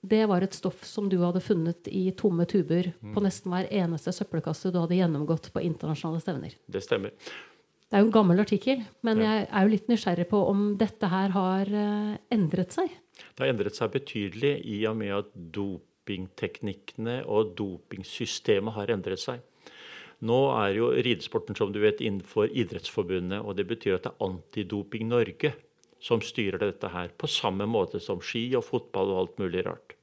[0.05, 4.13] det var et stoff som du hadde funnet i tomme tuber på nesten hver eneste
[4.13, 6.57] søppelkasse du hadde gjennomgått på internasjonale stevner.
[6.69, 7.15] Det stemmer.
[7.95, 9.23] Det er jo en gammel artikkel, men Ja.
[9.23, 12.91] jeg er jo litt nysgjerrig på om dette her har eh, endret seg.
[12.91, 19.39] Det har endret seg betydelig i og med at dopingteknikkene og dopingsystemet har endret seg.
[20.27, 24.27] Nå er jo ridesporten som du vet, innenfor Idrettsforbundet, og det betyr at det er
[24.27, 25.55] Antidoping Norge
[26.03, 29.95] som styrer dette her, på samme måte som ski og fotball og alt mulig rart.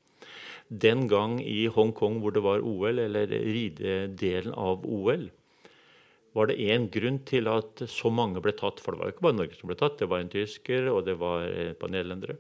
[0.72, 5.28] Den gang i Hongkong hvor det var OL, eller ridedelen av OL,
[6.38, 8.80] var det én grunn til at så mange ble tatt.
[8.80, 11.04] For det var jo ikke bare Norge som ble tatt, det var en tysker, og
[11.08, 12.38] det var et par nederlendere.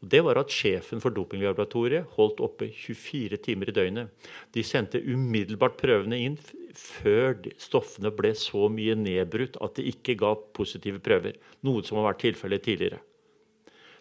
[0.00, 4.28] Og Det var at sjefen for dopinglaboratoriet holdt oppe 24 timer i døgnet.
[4.52, 6.38] De sendte umiddelbart prøvene inn
[6.76, 11.36] før stoffene ble så mye nedbrutt at det ikke ga positive prøver.
[11.66, 13.00] Noe som har vært tilfellet tidligere.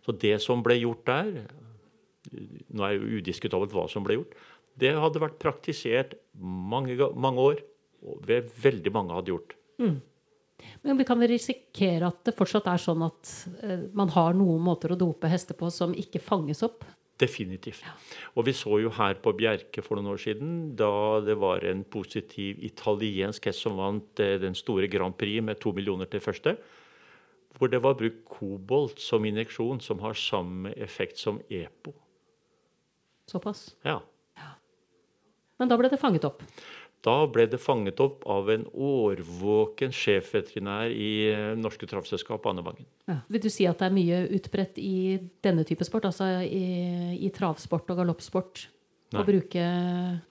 [0.06, 1.34] Så det som ble gjort der,
[2.72, 4.38] nå er jo udiskutabelt hva som ble gjort,
[4.80, 7.60] det hadde vært praktisert mange, mange år,
[8.28, 9.56] ved veldig mange hadde gjort.
[10.82, 13.34] Men vi kan risikere at det fortsatt er sånn at
[13.64, 16.84] eh, man har noen måter å dope hester på som ikke fanges opp?
[17.20, 17.84] Definitivt.
[18.40, 21.84] Og vi så jo her på Bjerke for noen år siden, da det var en
[21.84, 26.56] positiv italiensk hest som vant eh, den store Grand Prix med to millioner til første,
[27.60, 31.92] hvor det var brukt kobolt som injeksjon, som har samme effekt som EPO.
[33.30, 33.68] Såpass.
[33.84, 34.00] Ja.
[35.60, 36.44] Men da ble det fanget opp.
[37.06, 42.84] Da ble det fanget opp av en årvåken sjefveterinær i eh, Norske Travselskap, Anne Vangen.
[43.08, 43.22] Ja.
[43.32, 47.30] Vil du si at det er mye utbredt i denne type sport, altså i, i
[47.36, 48.66] travsport og galoppsport,
[49.16, 49.22] Nei.
[49.22, 49.64] å bruke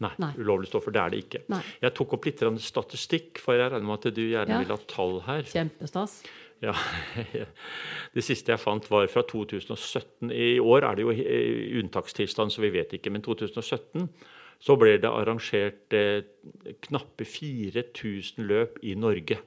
[0.04, 0.32] Nei, Nei.
[0.36, 0.92] ulovlige stoffer.
[0.94, 1.40] Det er det ikke.
[1.50, 1.62] Nei.
[1.82, 4.60] Jeg tok opp litt statistikk, for jeg regner med at du gjerne Ja.
[4.62, 5.48] vil ha tall her.
[5.48, 6.20] Kjempestas.
[6.60, 6.74] Ja,
[8.14, 10.30] Det siste jeg fant, var fra 2017.
[10.34, 11.14] I år er det jo
[11.80, 13.12] unntakstilstand, så vi vet ikke.
[13.14, 14.08] Men 2017
[14.58, 16.26] så ble det arrangert eh,
[16.88, 19.38] knappe 4000 løp i Norge.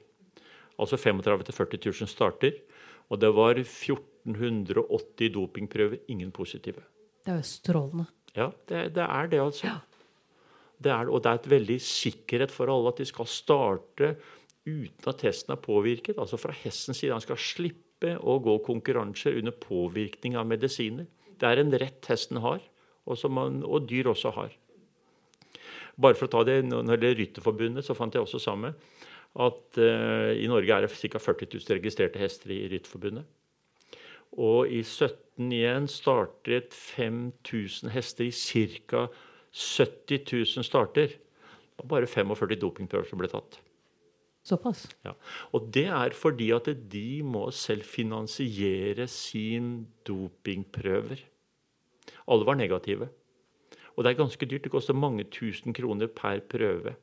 [0.80, 2.56] Altså 35 000-40 000 starter.
[3.12, 6.82] Og det var 1480 dopingprøver, ingen positive.
[7.22, 8.06] Det er jo strålende.
[8.32, 9.74] Ja, det, det er det, altså.
[10.82, 14.14] Det er, og det er et veldig sikkerhet for alle at de skal starte
[14.64, 16.18] uten at hesten er påvirket.
[16.18, 17.12] Altså fra hestens side.
[17.12, 21.06] Han skal slippe å gå konkurranser under påvirkning av medisiner.
[21.38, 22.64] Det er en rett hesten har,
[23.04, 24.56] og, som man, og dyr også har.
[26.00, 28.72] Bare for å ta det, Når det gjelder Rytterforbundet, så fant jeg også samme
[29.32, 31.20] at uh, i Norge er det ca.
[31.20, 33.24] 40 000 registrerte hester i Rytterforbundet.
[34.40, 39.06] Og i 17 igjen startet 5000 hester i ca.
[39.52, 41.16] 70 000 starter.
[41.16, 43.60] Det var bare 45 dopingprøver som ble tatt.
[44.42, 44.88] Såpass.
[45.06, 45.12] Ja.
[45.54, 51.20] Og det er fordi at de må selv finansiere sin dopingprøver.
[52.26, 53.08] Alle var negative.
[53.96, 54.64] Og det er ganske dyrt.
[54.64, 56.94] Det koster mange tusen kroner per prøve.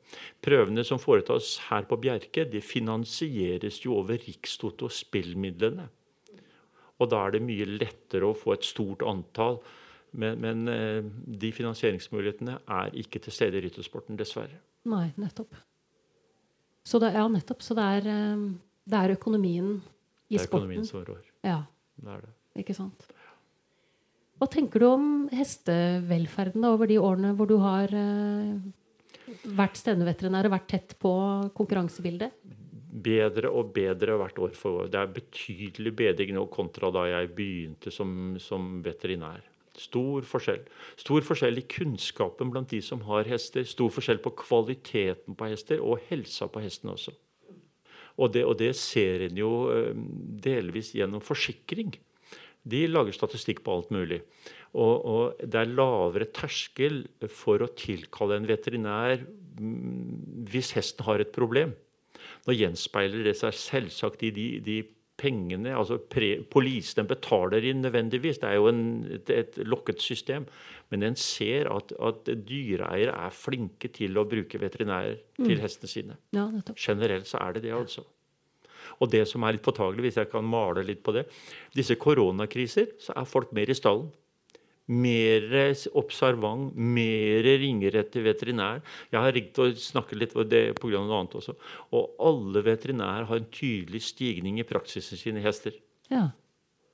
[0.42, 5.86] Prøvene som foretas her på Bjerke, de finansieres jo over Rikstoto og spillmidlene.
[7.00, 9.60] Og da er det mye lettere å få et stort antall.
[10.10, 11.06] Men, men eh,
[11.40, 14.58] de finansieringsmulighetene er ikke til stede i ryttersporten, dessverre.
[14.90, 15.54] Nei, nettopp.
[16.82, 17.62] Så det, ja, nettopp.
[17.62, 18.44] Så det er, eh,
[18.90, 20.34] det er økonomien i sporten.
[20.34, 21.22] Det er økonomien som rår.
[21.46, 21.60] Ja,
[22.00, 22.34] Det er det.
[22.64, 23.06] ikke sant.
[24.40, 28.56] Hva tenker du om hestevelferden da, over de årene hvor du har eh,
[29.44, 31.12] vært stevneveterinær og vært tett på
[31.56, 32.32] konkurransebildet?
[32.90, 34.90] bedre og bedre hvert år for år.
[34.92, 39.44] Det er betydelig bedring nå kontra da jeg begynte som, som veterinær.
[39.80, 40.64] Stor forskjell.
[41.00, 43.64] Stor forskjell i kunnskapen blant de som har hester.
[43.64, 47.14] Stor forskjell på kvaliteten på hester og helsa på hestene også.
[48.20, 49.94] Og det, og det ser en jo eh,
[50.44, 51.94] delvis gjennom forsikring.
[52.68, 54.20] De lager statistikk på alt mulig.
[54.76, 61.22] Og, og det er lavere terskel for å tilkalle en veterinær mm, hvis hesten har
[61.22, 61.74] et problem.
[62.46, 64.78] Nå gjenspeiler det seg selvsagt i de, de
[65.20, 68.84] pengene altså pre, Polisene betaler inn nødvendigvis, det er jo en,
[69.18, 70.46] et, et, lokket system.
[70.90, 75.44] Men en ser at, at dyreeiere er flinke til å bruke veterinærer mm.
[75.44, 76.16] til hestene sine.
[76.36, 78.06] Ja, Generelt så er det det, altså.
[79.00, 81.26] Og det som er litt påtagelig, hvis jeg kan male litt på det
[81.74, 84.10] Disse koronakriser, så er folk mer i stallen
[84.90, 85.44] mer
[85.98, 88.80] observant, mer ringer etter veterinær.
[89.12, 90.98] Jeg har ringt og snakket litt om det pga.
[90.98, 91.54] noe annet også.
[91.94, 95.72] Og alle veterinærer har en tydelig stigning i praksisen sin i hester.
[96.10, 96.30] Ja,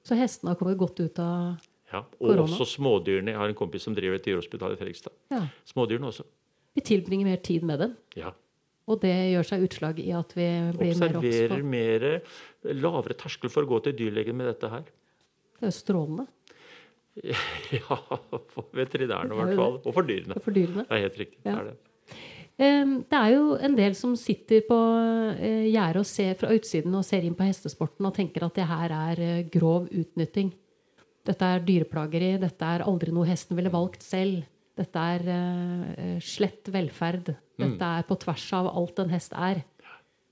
[0.07, 1.57] Så hestene har kommet godt ut av
[1.91, 2.43] ja, og korona?
[2.45, 3.33] også smådyrene.
[3.33, 5.11] Jeg har en kompis som driver et dyrehospital i Fredrikstad.
[5.33, 5.49] Ja.
[5.67, 6.23] Smådyrene også.
[6.77, 7.97] Vi tilbringer mer tid med dem.
[8.15, 8.31] Ja.
[8.87, 10.47] Og det gjør seg utslag i at vi
[10.77, 14.71] blir mer obs på Observerer mer lavere terskel for å gå til dyrlegen med dette
[14.71, 14.87] her.
[15.57, 16.27] Det er jo strålende.
[17.73, 17.97] Ja,
[18.53, 19.79] for veterinærene i hvert fall.
[19.83, 20.37] Og for dyrene.
[20.45, 20.85] For dyrene.
[20.85, 21.39] Det er helt riktig.
[21.47, 21.55] Ja.
[21.57, 23.07] Det, er det.
[23.11, 24.79] det er jo en del som sitter på
[25.33, 28.69] eh, gjerdet og ser fra utsiden og ser inn på hestesporten og tenker at det
[28.69, 30.53] her er eh, grov utnytting.
[31.27, 32.37] Dette er dyreplageri.
[32.43, 34.45] Dette er aldri noe hesten ville valgt selv.
[34.77, 37.33] Dette er uh, slett velferd.
[37.57, 37.91] Dette mm.
[37.99, 39.63] er på tvers av alt en hest er.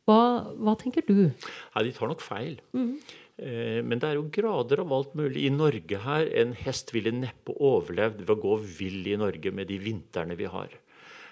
[0.05, 0.21] Hva,
[0.61, 1.31] hva tenker du?
[1.31, 2.59] Ja, de tar nok feil.
[2.77, 2.99] Mm.
[3.35, 5.47] Eh, men det er jo grader av alt mulig.
[5.47, 9.69] I Norge her, En hest ville neppe overlevd ved å gå vill i Norge med
[9.69, 10.69] de vintrene vi har.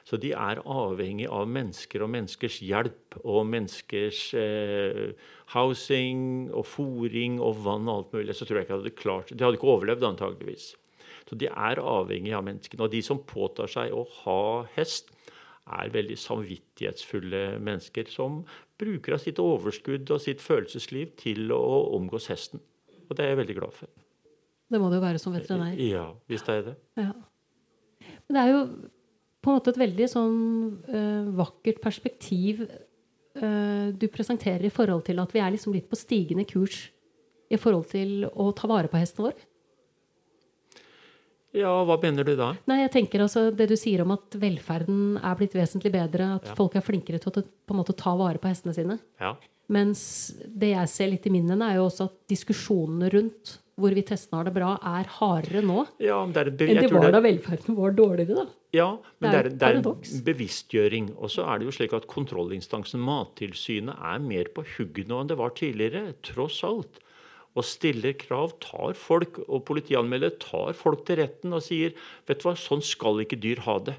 [0.04, 5.12] Så de er avhengig av mennesker og menneskers hjelp og menneskers eh,
[5.54, 8.34] housing og fòring og vann og alt mulig.
[8.34, 10.72] Så tror jeg ikke hadde klart De hadde ikke overlevd, antageligvis.
[11.32, 12.84] Så de er avhengig av menneskene.
[12.84, 14.40] Og de som påtar seg å ha
[14.74, 15.08] hest,
[15.72, 18.42] er veldig samvittighetsfulle mennesker som
[18.82, 21.62] bruker av sitt overskudd og sitt følelsesliv til å
[21.96, 22.60] omgås hesten.
[23.06, 23.88] Og det er jeg veldig glad for.
[24.68, 25.78] Det må det jo være som veterinær.
[25.80, 26.74] Ja, hvis det er det.
[27.00, 27.14] Ja.
[28.26, 28.60] Men det er jo
[29.40, 30.36] på en måte et veldig sånn
[30.92, 35.96] uh, vakkert perspektiv uh, du presenterer i forhold til at vi er liksom litt på
[35.96, 36.90] stigende kurs
[37.48, 39.40] i forhold til å ta vare på hesten vår.
[41.56, 42.52] Ja, hva mener du da?
[42.70, 46.52] Nei, jeg tenker altså Det du sier om at velferden er blitt vesentlig bedre, at
[46.52, 46.56] ja.
[46.58, 48.96] folk er flinkere til å på en måte ta vare på hestene sine.
[49.20, 49.34] Ja.
[49.72, 50.02] Mens
[50.48, 54.48] det jeg ser litt i minnene, er jo også at diskusjonene rundt hvorvidt hestene har
[54.48, 58.42] det bra, er hardere nå ja, det er, enn det var da velferden var dårligere.
[58.42, 58.58] da.
[58.72, 58.88] Ja,
[59.20, 61.08] men det er, det er, det er en bevisstgjøring.
[61.20, 65.32] Og så er det jo slik at kontrollinstansen Mattilsynet er mer på hugget nå enn
[65.32, 66.14] det var tidligere.
[66.24, 67.00] Tross alt
[67.52, 71.96] og stiller krav, tar folk og politianmelder tar folk til retten og sier
[72.28, 73.98] vet du hva, sånn skal ikke dyr ha det.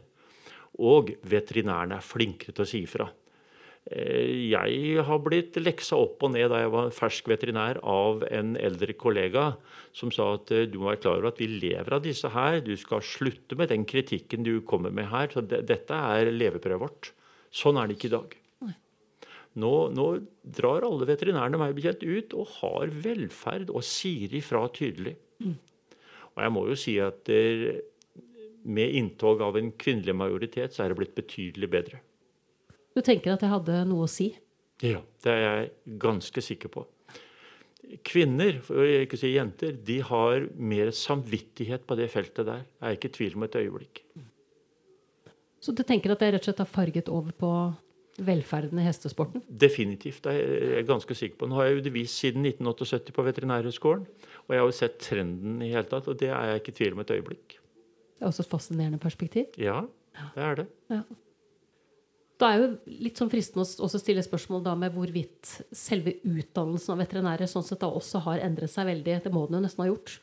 [0.82, 3.12] Og veterinærene er flinkere til å si ifra.
[3.92, 8.56] Eh, jeg har blitt leksa opp og ned da jeg var fersk veterinær av en
[8.56, 9.50] eldre kollega
[9.94, 12.62] som sa at eh, du må være klar over at vi lever av disse her.
[12.64, 15.30] Du skal slutte med den kritikken du kommer med her.
[15.34, 17.12] Så dette er leveprøvet vårt.
[17.54, 18.40] Sånn er det ikke i dag.
[19.60, 20.08] Nå, nå,
[20.42, 25.14] drar alle veterinærene meg bekjent ut og har velferd og sier ifra tydelig.
[25.44, 25.58] Mm.
[26.34, 27.84] Og jeg må jo si at der,
[28.64, 32.02] med inntog av en kvinnelig majoritet, så er det blitt betydelig bedre.
[32.94, 34.32] Du tenker at det hadde noe å si?
[34.84, 36.86] Ja, det er jeg ganske sikker på.
[38.08, 42.64] Kvinner, for å ikke si jenter, de har mer samvittighet på det feltet der.
[42.80, 44.02] Jeg er ikke i tvil om et øyeblikk.
[45.64, 47.52] Så du tenker at det rett og slett har farget over på
[48.22, 49.42] velferden i hestesporten?
[49.48, 50.22] Definitivt.
[50.26, 51.50] Det er jeg ganske sikker på.
[51.50, 54.06] Nå har jeg undervist siden 1978 på Veterinærhøgskolen.
[54.44, 56.80] Og jeg har jo sett trenden i hele tatt, og det er jeg ikke i
[56.80, 57.58] tvil om et øyeblikk.
[57.58, 59.58] Det er også et fascinerende perspektiv.
[59.58, 59.82] Ja,
[60.36, 60.68] det er det.
[60.94, 61.02] Ja.
[62.42, 62.70] Da er jo
[63.06, 67.82] litt sånn fristende å stille spørsmål da med hvorvidt selve utdannelsen av veterinærer sånn sett
[67.84, 69.20] da også har endret seg veldig.
[69.24, 70.18] Det må den jo nesten ha gjort.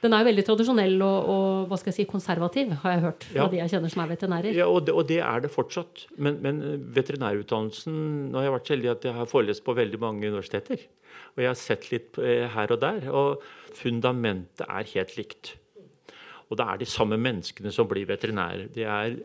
[0.00, 3.26] Den er jo veldig tradisjonell og, og, hva skal jeg si, konservativ, har jeg hørt
[3.28, 3.48] fra ja.
[3.52, 4.56] de jeg kjenner som er veterinærer.
[4.56, 6.06] Ja, og det, og det er det fortsatt.
[6.16, 6.62] Men, men,
[6.96, 7.98] veterinærutdannelsen
[8.30, 10.86] Nå har jeg vært så heldig at jeg har forelest på veldig mange universiteter.
[11.34, 13.10] Og jeg har sett litt eh, her og der.
[13.12, 13.44] Og
[13.76, 15.52] fundamentet er helt likt.
[16.48, 18.72] Og det er de samme menneskene som blir veterinærer.
[18.74, 19.20] Det er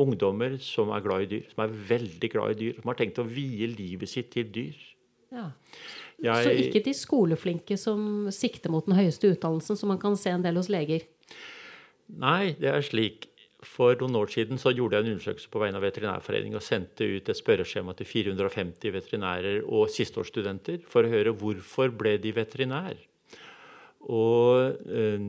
[0.00, 1.50] ungdommer som er glad i dyr.
[1.50, 2.78] Som er veldig glad i dyr.
[2.78, 4.78] Som har tenkt å vie livet sitt til dyr.
[5.32, 5.50] Ja.
[6.22, 10.30] Jeg, så ikke de skoleflinke som sikter mot den høyeste utdannelsen, som man kan se
[10.30, 11.04] en del hos leger?
[12.22, 13.28] Nei, det er slik.
[13.62, 17.06] For noen år siden så gjorde jeg en undersøkelse på vegne av Veterinærforeningen og sendte
[17.06, 22.98] ut et spørreskjema til 450 veterinærer og sisteårsstudenter for å høre hvorfor ble de veterinær.
[24.10, 25.28] Og eh,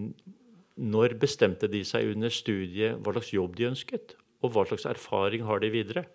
[0.82, 5.46] når bestemte de seg under studiet hva slags jobb de ønsket, og hva slags erfaring
[5.46, 6.08] har de videre?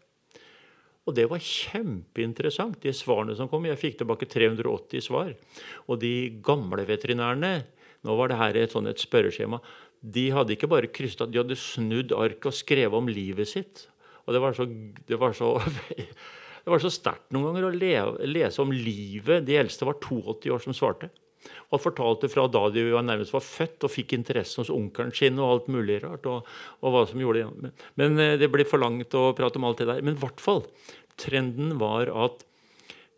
[1.08, 3.64] Og det var kjempeinteressant, de svarene som kom.
[3.64, 5.32] Jeg fikk tilbake 380 svar.
[5.88, 7.56] Og de gamle veterinærene
[8.06, 9.58] Nå var det her et, sånn et spørreskjema.
[9.98, 13.88] De hadde ikke bare krysset, de hadde snudd arket og skrevet om livet sitt.
[14.22, 14.68] Og det var så,
[15.08, 15.48] det var så,
[16.62, 19.42] det var så sterkt noen ganger å leve, lese om livet.
[19.48, 21.10] De eldste var 82 år som svarte.
[21.72, 25.50] Og fortalte fra da de nærmest var født og fikk interessen hos onkelen sin og
[25.52, 26.26] alt mulig rart.
[26.26, 26.48] og,
[26.82, 27.62] og hva som gjorde det.
[27.62, 30.04] Men, men eh, det ble for langt å prate om alt det der.
[30.04, 30.64] Men i hvert fall,
[31.20, 32.44] trenden var at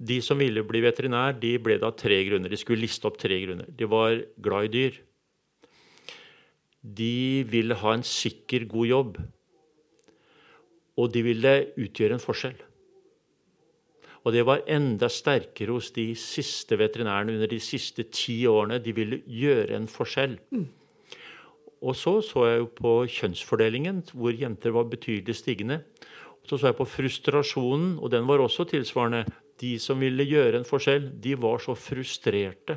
[0.01, 2.49] de som ville bli veterinær, de ble da tre grunner.
[2.49, 3.69] De skulle liste opp tre grunner.
[3.69, 4.97] De var glad i dyr.
[6.81, 9.21] De ville ha en sikker, god jobb.
[10.97, 12.57] Og de ville utgjøre en forskjell.
[14.21, 18.81] Og det var enda sterkere hos de siste veterinærene under de siste ti årene.
[18.83, 20.37] De ville gjøre en forskjell.
[20.53, 20.67] Mm.
[21.81, 25.81] Og så så jeg jo på kjønnsfordelingen, hvor jenter var betydelig stigende.
[26.45, 29.25] Så så jeg på frustrasjonen, og den var også tilsvarende.
[29.61, 32.77] De som ville gjøre en forskjell, de var så frustrerte.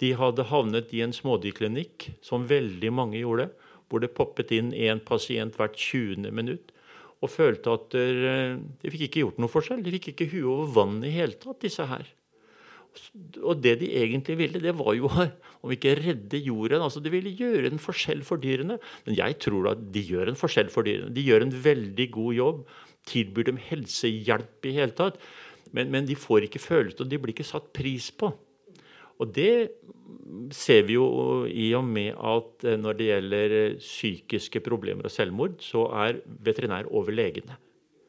[0.00, 3.48] De hadde havnet i en smådyrklinikk, som veldig mange gjorde,
[3.88, 6.28] hvor det poppet inn én pasient hvert 20.
[6.34, 6.75] minutt
[7.26, 9.82] og følte at eh, de fikk ikke gjort noe forskjell.
[9.84, 12.06] De fikk ikke huet over vann i hele tatt, disse her.
[13.44, 15.10] Og det de egentlig ville, det var jo
[15.66, 16.84] om ikke redde jorden.
[16.86, 18.78] altså De ville gjøre en forskjell for dyrene.
[19.06, 21.12] Men jeg tror at de gjør en forskjell for dyrene.
[21.14, 22.64] De gjør en veldig god jobb.
[23.06, 25.20] Tilbyr dem helsehjelp i hele tatt.
[25.74, 28.30] Men, men de får ikke følelse, og de blir ikke satt pris på.
[29.22, 29.52] Og det
[30.52, 31.06] ser vi jo
[31.48, 36.20] i og med at eh, når det gjelder eh, psykiske problemer og selvmord, så er
[36.44, 37.56] veterinær over legene.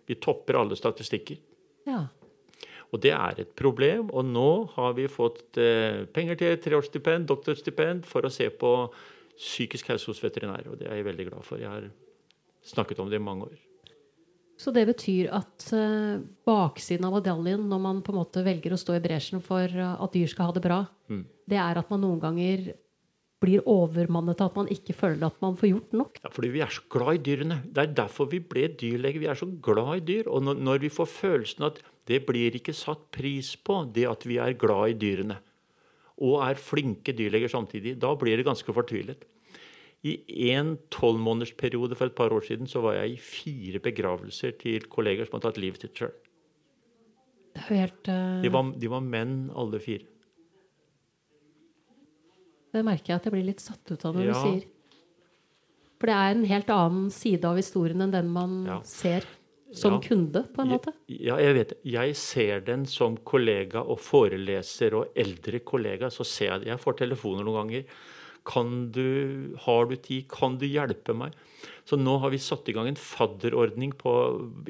[0.07, 1.39] Vi topper alle statistikker.
[1.87, 2.05] Ja.
[2.91, 4.11] Og det er et problem.
[4.11, 8.73] Og nå har vi fått eh, penger til treårsstipend, doktorstipend, for å se på
[9.37, 10.71] psykisk helse hos veterinærer.
[10.71, 11.61] Og det er jeg veldig glad for.
[11.61, 11.89] Jeg har
[12.67, 13.66] snakket om det i mange år.
[14.57, 16.17] Så det betyr at uh,
[16.47, 19.93] baksiden av medaljen når man på en måte velger å stå i bresjen for uh,
[20.01, 20.81] at dyr skal ha det bra,
[21.13, 21.23] mm.
[21.49, 22.71] det er at man noen ganger
[23.37, 26.17] blir overmannet av at man ikke føler at man får gjort nok.
[26.23, 27.59] Ja, fordi vi er så glad i dyrene.
[27.69, 29.21] Det er derfor vi ble dyrleger.
[29.21, 30.31] Vi er så glad i dyr.
[30.31, 31.77] Og når, når vi får følelsen at
[32.09, 35.37] det blir ikke satt pris på, det at vi er glad i dyrene,
[36.17, 39.27] og er flinke dyrleger samtidig, da blir det ganske fortvilet.
[40.05, 44.85] I en tolvmånedersperiode for et par år siden så var jeg i fire begravelser til
[44.91, 46.13] kolleger som hadde tatt livet sitt sjøl.
[47.57, 48.37] Uh...
[48.43, 50.05] de, de var menn, alle fire.
[52.75, 54.35] Det merker jeg at jeg blir litt satt ut av når ja.
[54.35, 54.67] du sier.
[55.97, 58.77] For det er en helt annen side av historien enn den man ja.
[58.85, 59.25] ser
[59.73, 60.01] som ja.
[60.03, 60.93] kunde, på en måte?
[61.09, 61.73] Ja, jeg vet.
[61.87, 66.11] Jeg ser den som kollega og foreleser og eldre kollega.
[66.13, 66.69] Så ser jeg det.
[66.71, 67.97] Jeg får telefoner noen ganger
[68.47, 70.27] kan du, har du tid?
[70.31, 71.35] Kan du hjelpe meg?
[71.87, 74.13] Så nå har vi satt i gang en fadderordning på,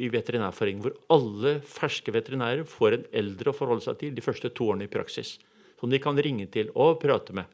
[0.01, 4.51] i Veterinærforeningen hvor alle ferske veterinærer får en eldre å forholde seg til de første
[4.57, 5.35] to årene i praksis.
[5.77, 7.49] Som de kan ringe til og prate med.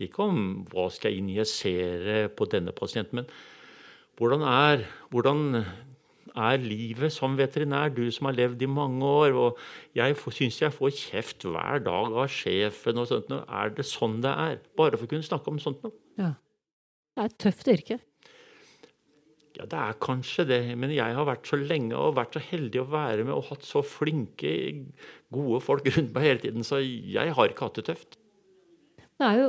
[0.00, 3.28] Ikke om hva skal jeg injisere på denne pasienten, men
[4.20, 5.64] hvordan er, hvordan
[6.36, 9.34] er livet som veterinær, du som har levd i mange år.
[9.34, 9.58] og
[9.96, 13.32] Jeg syns jeg får kjeft hver dag av sjefen og sånt.
[13.32, 14.60] Er det sånn det er?
[14.76, 15.96] Bare for å kunne snakke om sånt noe.
[16.20, 16.34] Ja.
[17.16, 17.98] Det er et tøft yrke.
[19.58, 20.60] Ja, det er kanskje det.
[20.78, 23.66] Men jeg har vært så lenge og vært så heldig å være med og hatt
[23.66, 24.54] så flinke,
[25.32, 28.16] gode folk rundt meg hele tiden, så jeg har ikke hatt det tøft.
[29.20, 29.48] Det er jo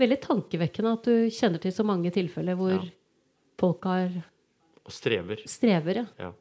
[0.00, 2.84] veldig tankevekkende at du kjenner til så mange tilfeller hvor ja.
[3.60, 4.22] folk har
[4.86, 5.42] og strever.
[5.48, 6.28] Strever, ja.
[6.28, 6.32] ja.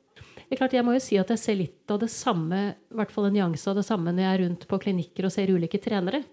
[0.52, 3.00] Det er klart, Jeg må jo si at jeg ser litt av det samme, i
[3.00, 5.54] hvert fall en nyanse av det samme når jeg er rundt på klinikker og ser
[5.54, 6.24] ulike trenere.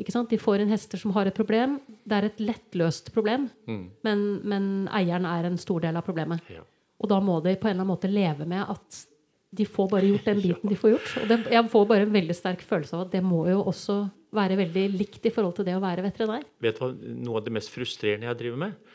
[0.00, 0.30] Ikke sant?
[0.30, 1.78] De får inn hester som har et problem.
[2.08, 3.82] Det er et lettløst problem, mm.
[4.06, 6.46] men, men, eieren er en stor del av problemet.
[6.52, 6.64] Ja.
[7.00, 9.02] Og da må de på en eller annen måte leve med at
[9.50, 10.72] de får bare gjort den biten ja.
[10.72, 11.12] de får gjort.
[11.20, 13.98] Og det, jeg får bare en veldig sterk følelse av at det må jo også
[14.36, 16.46] være veldig likt i forhold til det å være veterinær.
[16.62, 18.89] Vet du hva noe av det mest frustrerende jeg driver med?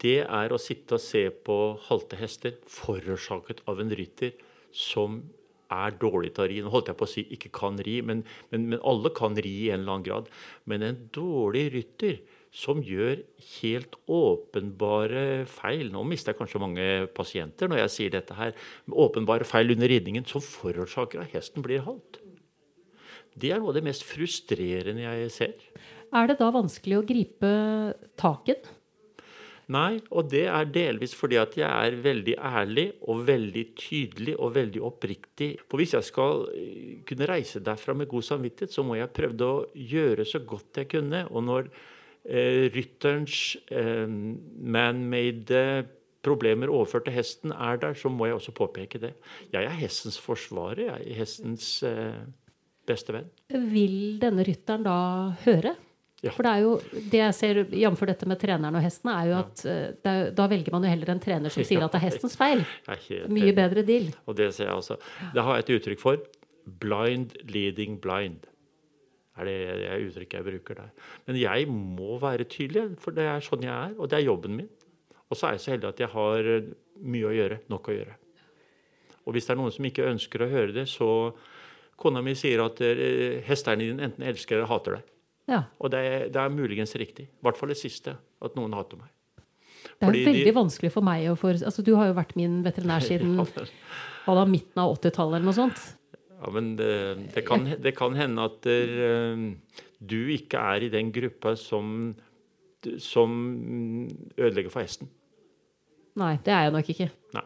[0.00, 1.56] Det er å sitte og se på
[1.88, 4.34] halte hester forårsaket av en rytter
[4.74, 5.22] som
[5.72, 6.60] er dårlig til å ri.
[6.62, 9.52] Nå holdt jeg på å si ikke kan ri, men, men, men, alle kan ri
[9.66, 10.30] i en eller annen grad.
[10.70, 12.20] Men en dårlig rytter
[12.54, 13.24] som gjør
[13.58, 16.84] helt åpenbare feil Nå mister jeg kanskje mange
[17.16, 18.54] pasienter når jeg sier dette her.
[18.86, 22.20] Åpenbare feil under ridningen som forårsaker at hesten blir halt.
[23.34, 25.54] Det er noe av det mest frustrerende jeg ser.
[26.14, 27.50] Er det da vanskelig å gripe
[28.20, 28.62] taken?
[29.72, 34.54] Nei, og det er delvis fordi at jeg er veldig ærlig og veldig tydelig og
[34.58, 35.50] veldig oppriktig.
[35.70, 39.48] For hvis jeg skal eh, kunne reise derfra med god samvittighet, så må jeg prøve
[39.48, 41.24] å gjøre så godt jeg kunne.
[41.32, 45.64] Og når eh, rytterens eh, man-made
[46.24, 49.14] problemer overført til hesten er der, så må jeg også påpeke det.
[49.52, 50.86] Jeg er hestens forsvarer.
[50.88, 52.20] Jeg er hestens eh,
[52.88, 53.32] beste venn.
[53.72, 54.98] Vil denne rytteren da
[55.44, 55.74] høre?
[56.24, 56.32] Ja.
[56.32, 58.04] For det er jo det jeg ser, jf.
[58.08, 59.74] dette med treneren og hesten, er jo at ja.
[59.92, 62.38] det er, da velger man jo heller en trener som sier at det er hestens
[62.40, 62.64] feil.
[62.88, 64.08] Er Mye bedre deal.
[64.24, 64.96] Og det ser jeg også.
[65.34, 66.24] Det har jeg et uttrykk for.
[66.80, 68.48] Blind leading blind.
[69.36, 70.90] Er det det uttrykket jeg bruker der.
[71.26, 74.56] Men jeg må være tydelig, for det er sånn jeg er, og det er jobben
[74.60, 74.70] min.
[75.28, 76.70] Og så er jeg så heldig at jeg har eh,
[77.02, 77.58] mye å gjøre.
[77.72, 78.14] Nok å gjøre.
[79.24, 81.08] Og hvis det er noen som ikke ønsker å høre det, så
[82.00, 85.10] Kona mi sier at eh, hestene dine enten elsker eller hater deg.
[85.50, 85.62] Ja.
[85.80, 87.26] Og det er, det er muligens riktig.
[87.28, 88.16] I hvert fall det siste.
[88.44, 89.10] At noen hater meg.
[89.84, 92.14] Det er Fordi jo de- veldig vanskelig for meg å få altså, Du har jo
[92.16, 95.82] vært min veterinær siden hva da, midten av 80-tallet eller noe sånt.
[96.40, 96.88] Ja, men det,
[97.34, 99.34] det, kan, det kan hende at der,
[100.00, 102.14] du ikke er i den gruppa som,
[103.00, 103.34] som
[104.36, 105.08] ødelegger for hesten.
[106.20, 107.08] Nei, det er jeg nok ikke.
[107.36, 107.44] Nei.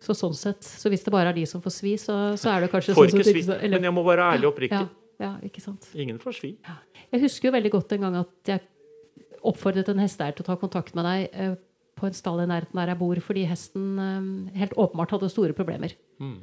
[0.00, 2.64] Så sånn sett, så hvis det bare er de som får svi, så, så er
[2.64, 4.86] det kanskje Får sånn som svi, eller- men jeg må være ærlig og oppriktig.
[4.86, 5.88] Ja, ja, ikke sant.
[5.94, 6.54] Ingen får svi.
[7.10, 8.64] Jeg husker jo veldig godt en gang at jeg
[9.46, 11.54] oppfordret en hesteeier til å ta kontakt med deg eh,
[12.00, 15.56] på en stall i nærheten der jeg bor, fordi hesten eh, helt åpenbart hadde store
[15.56, 15.94] problemer.
[16.20, 16.36] Mm.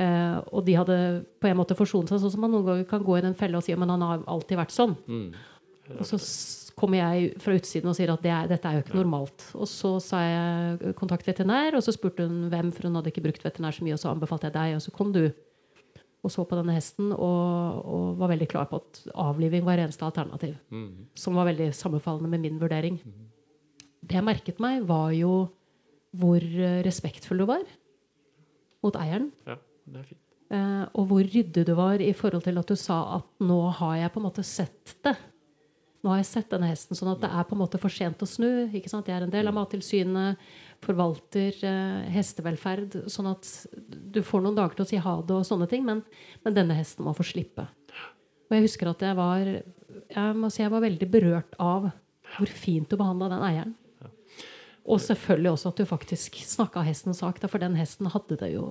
[0.00, 0.98] Eh, og de hadde
[1.40, 3.60] på en måte forsonet seg, sånn som man noen ganger kan gå i den fella
[3.60, 4.96] og si men han har alltid vært sånn.
[5.06, 5.28] Mm.
[5.98, 6.18] Og så
[6.74, 9.44] kommer jeg fra utsiden og sier at det er, dette er jo ikke normalt.
[9.54, 13.26] Og så sa jeg kontakt veterinær, og så spurte hun hvem, for hun hadde ikke
[13.28, 15.26] brukt veterinær så mye, og så anbefalte jeg deg, og så kom du
[16.24, 20.06] og så på denne hesten og, og var veldig klar på at avliving var eneste
[20.06, 20.56] alternativ.
[20.72, 21.06] Mm.
[21.18, 22.98] Som var veldig sammenfallende med min vurdering.
[24.04, 25.44] Det jeg merket meg, var jo
[26.14, 27.64] hvor eh, respektfull du var
[28.84, 29.30] mot eieren.
[29.48, 29.58] Ja,
[29.90, 30.20] det er fint.
[30.54, 33.96] Eh, og hvor ryddig du var i forhold til at du sa at nå har
[34.02, 35.16] jeg på en måte sett det.
[36.04, 38.20] Nå har jeg sett denne hesten, sånn at det er på en måte for sent
[38.20, 38.68] å snu.
[38.76, 39.08] ikke sant?
[39.08, 40.42] Jeg er en del av Mattilsynet,
[40.84, 42.98] forvalter eh, hestevelferd.
[43.08, 43.48] Sånn at
[43.88, 46.04] du får noen dager til å si ha det og sånne ting, men,
[46.44, 47.64] men denne hesten må få slippe.
[48.44, 51.88] Og jeg husker at jeg var jeg må si jeg var veldig berørt av
[52.34, 53.74] hvor fint du behandla den eieren.
[54.84, 58.66] Og selvfølgelig også at du faktisk snakka hestens sak, for den hesten hadde det jo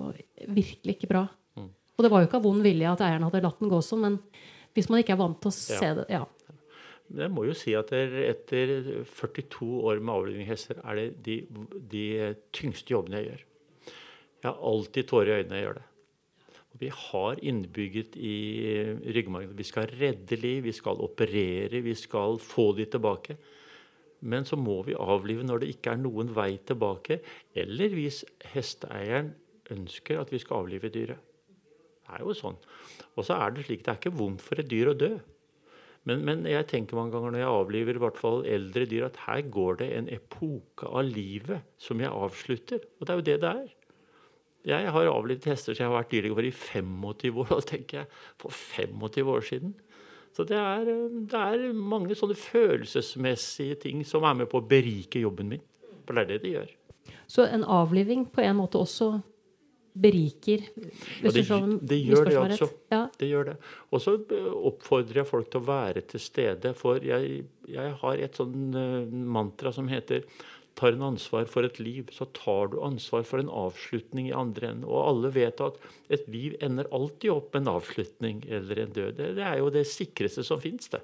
[0.46, 1.24] virkelig ikke bra.
[1.58, 4.04] Og det var jo ikke av vond vilje at eieren hadde latt den gå sånn,
[4.04, 4.18] men
[4.74, 6.22] hvis man ikke er vant til å se det ja.
[7.12, 11.34] Jeg må jo si at etter 42 år med avlivning av hester, er det de,
[11.92, 12.06] de
[12.56, 13.42] tyngste jobbene jeg gjør.
[14.44, 15.84] Jeg har alltid tårer i øynene når jeg gjør det.
[16.74, 18.36] Og vi har innbygget i
[19.14, 23.36] ryggmargen at vi skal redde liv, vi skal operere, vi skal få de tilbake.
[24.24, 27.20] Men så må vi avlive når det ikke er noen vei tilbake,
[27.54, 28.24] eller hvis
[28.54, 29.30] hesteeieren
[29.70, 31.20] ønsker at vi skal avlive dyret.
[32.04, 32.58] Det er jo sånn.
[33.14, 35.12] Og så er det slik, det er ikke vondt for et dyr å dø.
[36.08, 39.22] Men, men jeg tenker mange ganger når jeg avliver i hvert fall eldre dyr, at
[39.24, 42.84] her går det en epoke av livet som jeg avslutter.
[42.98, 43.72] Og det er jo det det er.
[44.64, 47.50] Jeg har avlivet hester så jeg har vært dyrlege for i 25 år.
[47.58, 49.74] Og tenker jeg for 25 år siden.
[50.34, 50.88] Så det er,
[51.30, 55.62] det er mange sånne følelsesmessige ting som er med på å berike jobben min.
[56.04, 56.72] For det er det de gjør.
[57.30, 59.12] Så en avliving på en måte også
[59.94, 61.30] beriker det,
[61.80, 62.68] det gjør det altså.
[62.90, 63.04] Ja.
[63.18, 63.54] Det gjør det.
[63.94, 66.74] Og så eh, oppfordrer jeg folk til å være til stede.
[66.78, 70.26] For jeg, jeg har et sånn eh, mantra som heter
[70.74, 74.72] Tar en ansvar for et liv, så tar du ansvar for en avslutning i andre
[74.72, 74.88] enden.
[74.88, 75.76] Og alle vet at
[76.10, 79.20] et liv ender alltid opp med en avslutning eller en død.
[79.36, 80.98] Det, er jo det sikreste som fins, det.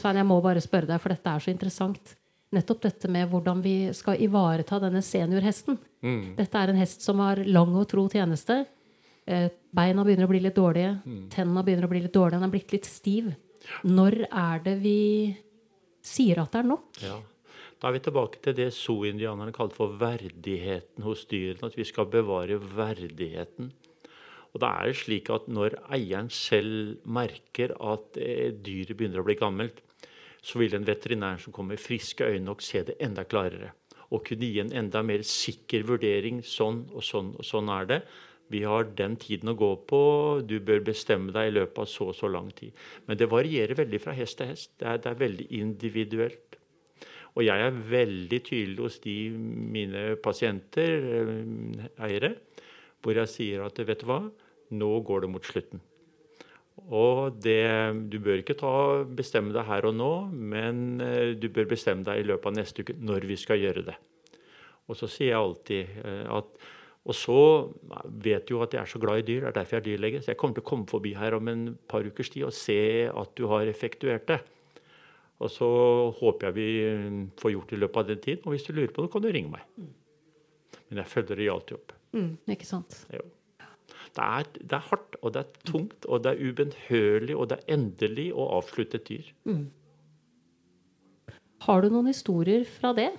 [0.00, 2.14] Svein, jeg må bare spørre deg, for dette er så interessant.
[2.56, 5.76] Nettopp dette med hvordan vi skal ivareta denne seniorhesten.
[6.02, 6.34] Mm.
[6.38, 8.64] Dette er en hest som har lang og tro tjeneste.
[9.26, 10.96] Eh, Beina begynner å bli litt dårlige.
[11.06, 11.26] Mm.
[11.32, 12.38] Tennene begynner å bli litt dårlige.
[12.38, 13.32] Den er blitt litt stiv.
[13.86, 15.00] Når er det vi
[16.02, 16.88] sier at det er nok?
[17.04, 17.20] Ja.
[17.78, 21.70] Da er vi tilbake til det zoo-indianerne kalte for verdigheten hos dyrene.
[21.70, 23.72] At vi skal bevare verdigheten.
[24.52, 29.26] Og da er det slik at når eieren selv merker at eh, dyret begynner å
[29.26, 29.80] bli gammelt,
[30.42, 33.70] så vil en veterinær som kommer med friske øyne nok se det enda klarere.
[34.12, 36.42] Og kunne gi en enda mer sikker vurdering.
[36.44, 38.00] Sånn og sånn og sånn er det.
[38.52, 40.00] Vi har den tiden å gå på.
[40.44, 42.76] Du bør bestemme deg i løpet av så og så lang tid.
[43.08, 44.74] Men det varierer veldig fra hest til hest.
[44.80, 46.58] Det er, det er veldig individuelt.
[47.32, 52.34] Og jeg er veldig tydelig hos de mine pasienter, eh, eiere,
[53.00, 54.20] hvor jeg sier at vet du hva,
[54.76, 55.80] nå går det mot slutten.
[56.80, 57.64] Og det,
[58.10, 62.22] du bør ikke ta, bestemme deg her og nå, men eh, du bør bestemme deg
[62.22, 63.96] i løpet av neste uke når vi skal gjøre det.
[64.88, 66.70] Og så sier jeg alltid eh, at
[67.02, 67.36] Og så
[68.06, 69.86] vet du jo at jeg er så glad i dyr, det er derfor jeg er
[69.88, 70.22] dyrlege.
[70.22, 73.08] Så jeg kommer til å komme forbi her om en par ukers tid og se
[73.10, 74.38] at du har effektuert det.
[75.42, 75.68] Og så
[76.20, 78.44] håper jeg vi eh, får gjort det i løpet av den tiden.
[78.46, 79.66] Og hvis du lurer på det, kan du ringe meg.
[80.88, 81.96] Men jeg følger det alltid opp.
[82.14, 83.02] Mm, ikke sant?
[83.10, 83.24] Jo.
[84.12, 87.60] Det er, det er hardt, og det er tungt, og det er ubønnhørlig, og det
[87.60, 89.30] er endelig å avslutte et dyr.
[91.66, 93.10] Har du noen historier fra det?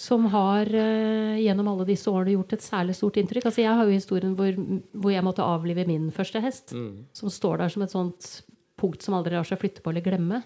[0.00, 3.46] Som har uh, gjennom alle disse årene gjort et særlig stort inntrykk?
[3.50, 4.56] Altså Jeg har jo historien hvor,
[4.92, 6.74] hvor jeg måtte avlive min første hest.
[6.74, 7.06] Mm.
[7.14, 8.32] Som står der som et sånt
[8.80, 10.42] punkt som aldri lar seg flytte på eller glemme.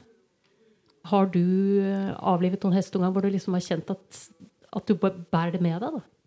[1.09, 1.41] Har du
[1.81, 4.23] uh, avlivet noen hest noen gang hvor du liksom har kjent at,
[4.77, 6.01] at du bærer det med deg?
[6.01, 6.18] da?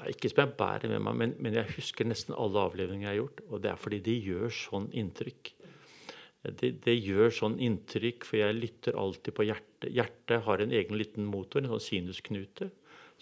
[0.00, 3.12] Nei, ikke som jeg bærer med meg, men, men, jeg husker nesten alle avlivninger jeg
[3.12, 3.42] har gjort.
[3.50, 5.52] Og det er fordi de gjør sånn inntrykk.
[6.42, 9.90] Det, det, gjør sånn inntrykk, for jeg lytter alltid på hjertet.
[9.94, 12.70] Hjertet har en egen liten motor, en sånn sinusknute,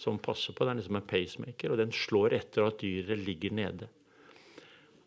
[0.01, 0.65] som passer på.
[0.65, 3.91] Det er liksom en pacemaker, og den slår etter at dyret ligger nede.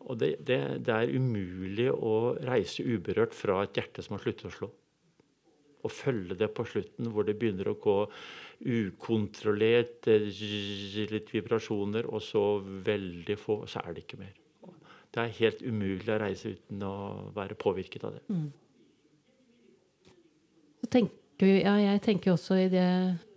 [0.04, 4.50] Og det, det, det er umulig å reise uberørt fra et hjerte som har sluttet
[4.50, 4.70] å slå.
[5.84, 7.98] Og følge det på slutten, hvor det begynner å gå
[8.60, 10.28] ukontrollert, eh,
[11.10, 14.34] litt vibrasjoner, og så veldig få, så er det ikke mer.
[15.14, 16.94] Det er helt umulig å reise uten å
[17.34, 18.22] være påvirket av det.
[18.28, 18.48] Mm.
[20.90, 22.88] Tenker, ja, jeg tenker også i det,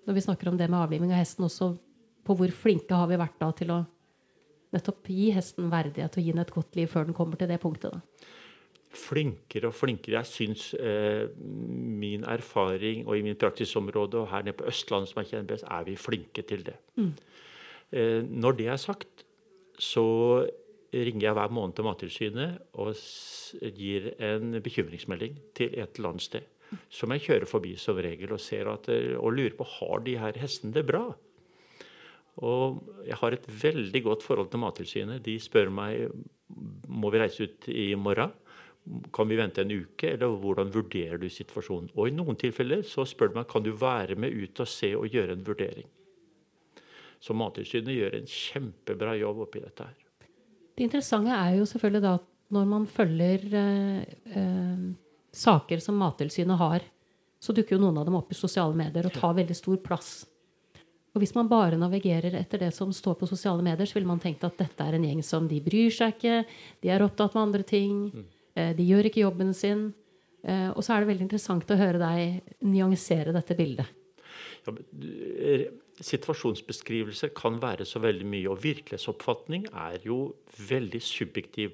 [0.08, 1.76] når vi snakker om det med avliving av hesten, også
[2.26, 3.84] på hvor flinke har vi vært da til å
[4.74, 7.62] nettopp gi hesten verdighet og gi den et godt liv før den kommer til det
[7.62, 7.94] punktet.
[7.94, 8.02] da
[8.98, 10.20] flinkere og flinkere.
[10.20, 15.22] Jeg syns eh, min erfaring og i min praksisområde og her nede på Østlandet, som
[15.22, 16.78] jeg kjenner best, er vi flinke til det.
[16.98, 17.14] Mm.
[17.92, 19.26] Eh, når det er sagt,
[19.80, 20.08] så
[20.94, 22.96] ringer jeg hver måned til Mattilsynet og
[23.78, 26.48] gir en bekymringsmelding til et eller annet sted.
[26.92, 30.18] Som jeg kjører forbi som regel og ser at, eh, og lurer på har de
[30.20, 31.06] her hestene det bra.
[32.38, 35.24] Og jeg har et veldig godt forhold til Mattilsynet.
[35.26, 36.12] De spør meg
[36.88, 38.34] må vi reise ut i morgen.
[39.14, 41.90] Kan vi vente en uke, eller hvordan vurderer du situasjonen?
[41.96, 44.94] Og i noen tilfeller så spør de meg kan du være med ut og se
[44.96, 45.88] og gjøre en vurdering.
[47.20, 49.98] Så Mattilsynet gjør en kjempebra jobb oppi dette her.
[50.78, 54.04] Det interessante er jo selvfølgelig da at når man følger eh,
[54.40, 54.86] eh,
[55.36, 56.86] saker som Mattilsynet har,
[57.40, 60.12] så dukker jo noen av dem opp i sosiale medier og tar veldig stor plass.
[61.18, 64.22] Og hvis man bare navigerer etter det som står på sosiale medier, så ville man
[64.22, 66.42] tenkt at dette er en gjeng som de bryr seg ikke,
[66.84, 68.26] de er opptatt med andre ting, mm.
[68.58, 69.92] Eh, de gjør ikke jobben sin.
[70.44, 73.94] Eh, og så er det veldig interessant å høre deg nyansere dette bildet.
[74.68, 74.74] Ja,
[76.04, 78.50] situasjonsbeskrivelser kan være så veldig mye.
[78.52, 80.36] Og virkelighetsoppfatning er jo
[80.70, 81.74] veldig subjektiv.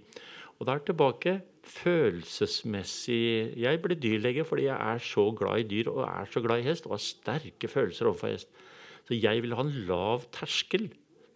[0.59, 5.89] Og da er tilbake følelsesmessig Jeg ble dyrlege fordi jeg er så glad i dyr
[5.91, 8.51] og er så glad i hest og har sterke følelser overfor hest.
[9.07, 10.89] Så jeg vil ha en lav terskel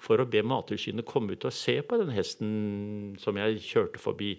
[0.04, 2.52] for å be Mattilsynet komme ut og se på den hesten
[3.20, 4.36] som jeg kjørte forbi.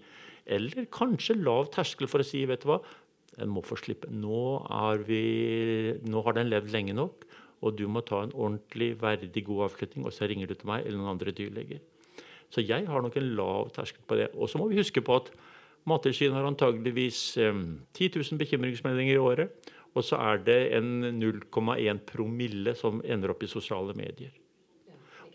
[0.49, 2.81] Eller kanskje lav terskel for å si vet du hva,
[3.39, 4.09] en må få slippe.
[4.11, 4.39] Nå,
[5.07, 5.23] vi,
[6.09, 7.29] nå har den levd lenge nok
[7.65, 10.85] og du må ta en ordentlig, verdig, god avslutning, og så ringer du til meg
[10.85, 11.83] eller noen andre dyrleger.
[12.55, 14.31] Så jeg har nok en lav terskel på det.
[14.35, 15.33] Og så må vi huske på at
[15.89, 17.59] Mattilsynet har antageligvis eh,
[17.97, 19.73] 10 000 bekymringsmeldinger i året.
[19.97, 24.33] Og så er det en 0,1 promille som ender opp i sosiale medier.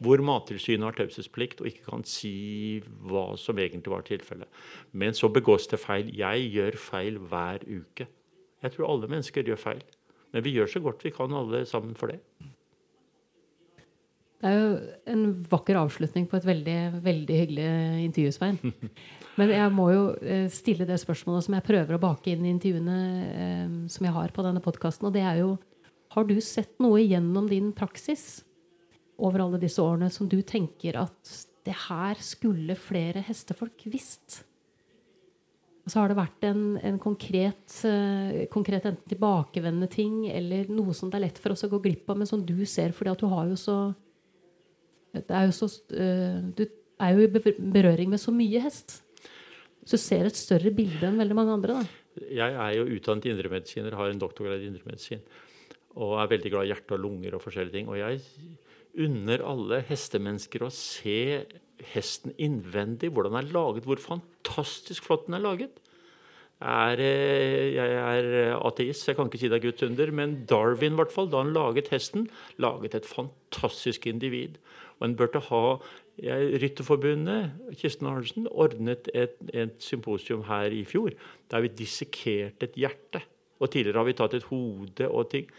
[0.04, 4.50] Hvor Mattilsynet har taushetsplikt og ikke kan si hva som egentlig var tilfellet.
[4.92, 6.10] Men så begås det feil.
[6.18, 8.08] Jeg gjør feil hver uke.
[8.64, 9.84] Jeg tror alle mennesker gjør feil.
[10.34, 12.22] Men vi gjør så godt vi kan alle sammen for det.
[14.44, 14.72] Det er jo
[15.14, 17.68] en vakker avslutning på et veldig, veldig hyggelig
[18.04, 18.58] intervju, Svein.
[19.40, 22.52] Men jeg må jo eh, stille det spørsmålet som jeg prøver å bake inn i
[22.52, 25.54] intervjuene eh, som jeg har på denne podkasten, og det er jo
[26.14, 28.44] Har du sett noe gjennom din praksis
[29.18, 34.42] over alle disse årene som du tenker at det her skulle flere hestefolk visst?
[35.84, 40.96] Og så har det vært en, en konkret, uh, konkret, enten tilbakevendende ting eller noe
[40.96, 43.12] som det er lett for oss å gå glipp av, men som du ser fordi
[43.12, 43.78] at du har jo så
[45.14, 46.64] det er jo så uh, Du
[47.04, 49.02] er jo i berøring med så mye hest.
[49.84, 51.82] Så du ser et større bilde enn veldig mange andre.
[51.82, 52.24] da.
[52.32, 55.24] Jeg er jo utdannet indremedisiner, har en doktorgrad i indremedisin.
[56.00, 57.90] Og er veldig glad i hjerte og lunger og forskjellige ting.
[57.92, 58.22] Og jeg
[58.94, 61.46] unner alle hestemennesker å se
[61.94, 65.80] hesten innvendig, hvordan den er laget, hvor fantastisk flott den er laget.
[66.64, 70.96] Er, eh, jeg er ateist, jeg kan ikke si det er Guds under, men Darwin,
[70.96, 72.30] hvert fall, da han laget hesten,
[72.62, 74.62] laget et fantastisk individ.
[75.02, 75.64] Og en burde ha
[76.22, 81.12] jeg, Rytterforbundet, Kirsten Arnesen, ordnet et, et, symposium her i fjor
[81.52, 83.24] der vi dissekerte et hjerte.
[83.60, 85.50] Og tidligere har vi tatt et hode og ting.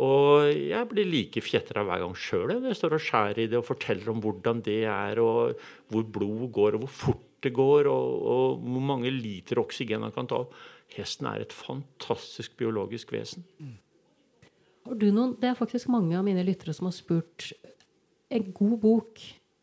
[0.00, 3.58] Og jeg blir like fjetra hver gang sjøl når jeg står og skjærer i det
[3.58, 5.58] og forteller om hvordan det er, og
[5.92, 10.14] hvor blodet går, og hvor fort det går, og, og hvor mange liter oksygen han
[10.14, 10.44] kan ta.
[10.96, 13.44] Hesten er et fantastisk biologisk vesen.
[14.88, 17.52] Noen, Det er faktisk mange av mine lyttere som har spurt
[18.32, 19.22] en god bok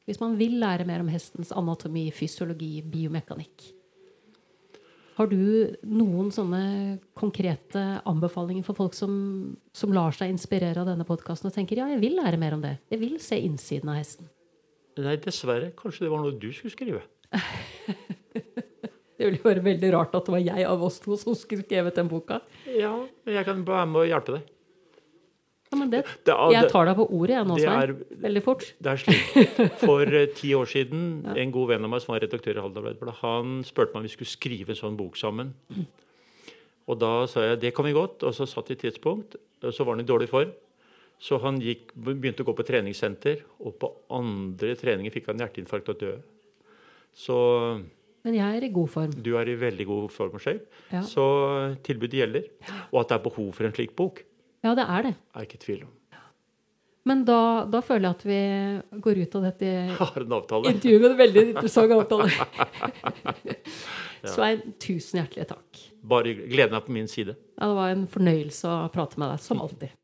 [0.09, 3.67] hvis man vil lære mer om hestens anatomi, fysiologi, biomekanikk.
[5.19, 6.61] Har du noen sånne
[7.19, 9.11] konkrete anbefalinger for folk som,
[9.75, 12.63] som lar seg inspirere av denne podkasten og tenker ja, jeg vil lære mer om
[12.63, 12.77] det.
[12.87, 14.29] Jeg vil se innsiden av hesten.
[14.99, 15.73] Nei, dessverre.
[15.79, 17.03] Kanskje det var noe du skulle skrive.
[19.19, 21.97] Det ville være veldig rart at det var jeg av oss to som skulle skrevet
[21.99, 22.37] den boka.
[22.71, 22.93] Ja,
[23.27, 24.45] men jeg kan være med og hjelpe deg.
[25.91, 27.95] Ja, det, Det er- jeg tar deg på ordet, jeg nå, Svein.
[28.25, 28.67] Veldig fort.
[28.79, 29.79] Det er slik.
[29.81, 31.03] For uh, ti år siden,
[31.35, 34.07] en god venn av meg som var redaktør i Halden Arbeiderblad, han spurte meg om
[34.09, 35.53] vi skulle skrive en sånn bok sammen.
[36.89, 39.73] Og da sa jeg det kan vi godt, og så satt vi et tidspunkt, og
[39.75, 40.51] så var han i dårlig form.
[41.19, 45.89] Så han gikk, begynte å gå på treningssenter, og på andre treninger fikk han hjerteinfarkt
[45.91, 46.21] og døde.
[47.13, 47.35] Så
[48.23, 49.11] Men jeg er i god form.
[49.11, 50.65] du er i veldig god form og shape.
[50.91, 51.01] Ja.
[51.03, 51.25] Så
[51.83, 52.47] tilbudet gjelder.
[52.93, 54.23] Og at det er behov for en slik bok,
[54.65, 55.15] Ja, det er det.
[55.35, 55.95] er ikke tvil om.
[57.07, 59.69] Men da, da føler jeg at vi går ut av dette
[60.01, 60.73] Har en avtale.
[60.75, 62.27] intervjuet med en veldig interessant avtale.
[64.33, 65.79] Svein, tusen hjertelig takk.
[66.11, 67.37] Bare gleden er på min side.
[67.55, 69.95] Ja, det var en fornøyelse å prate med deg, som alltid.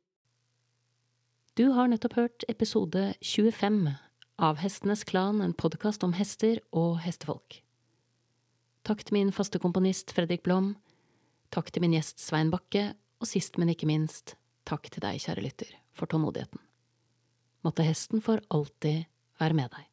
[1.56, 3.84] Du har nettopp hørt episode 25
[4.44, 7.62] av Hestenes Klan, en podkast om hester og hestefolk.
[8.88, 10.74] Takk til min faste komponist Fredrik Blom.
[11.56, 12.94] Takk til min gjest Svein Bakke.
[13.24, 14.34] Og sist, men ikke minst,
[14.66, 16.62] takk til deg, kjære lytter, for tålmodigheten.
[17.66, 19.06] Måtte hesten for alltid
[19.40, 19.86] være med deg.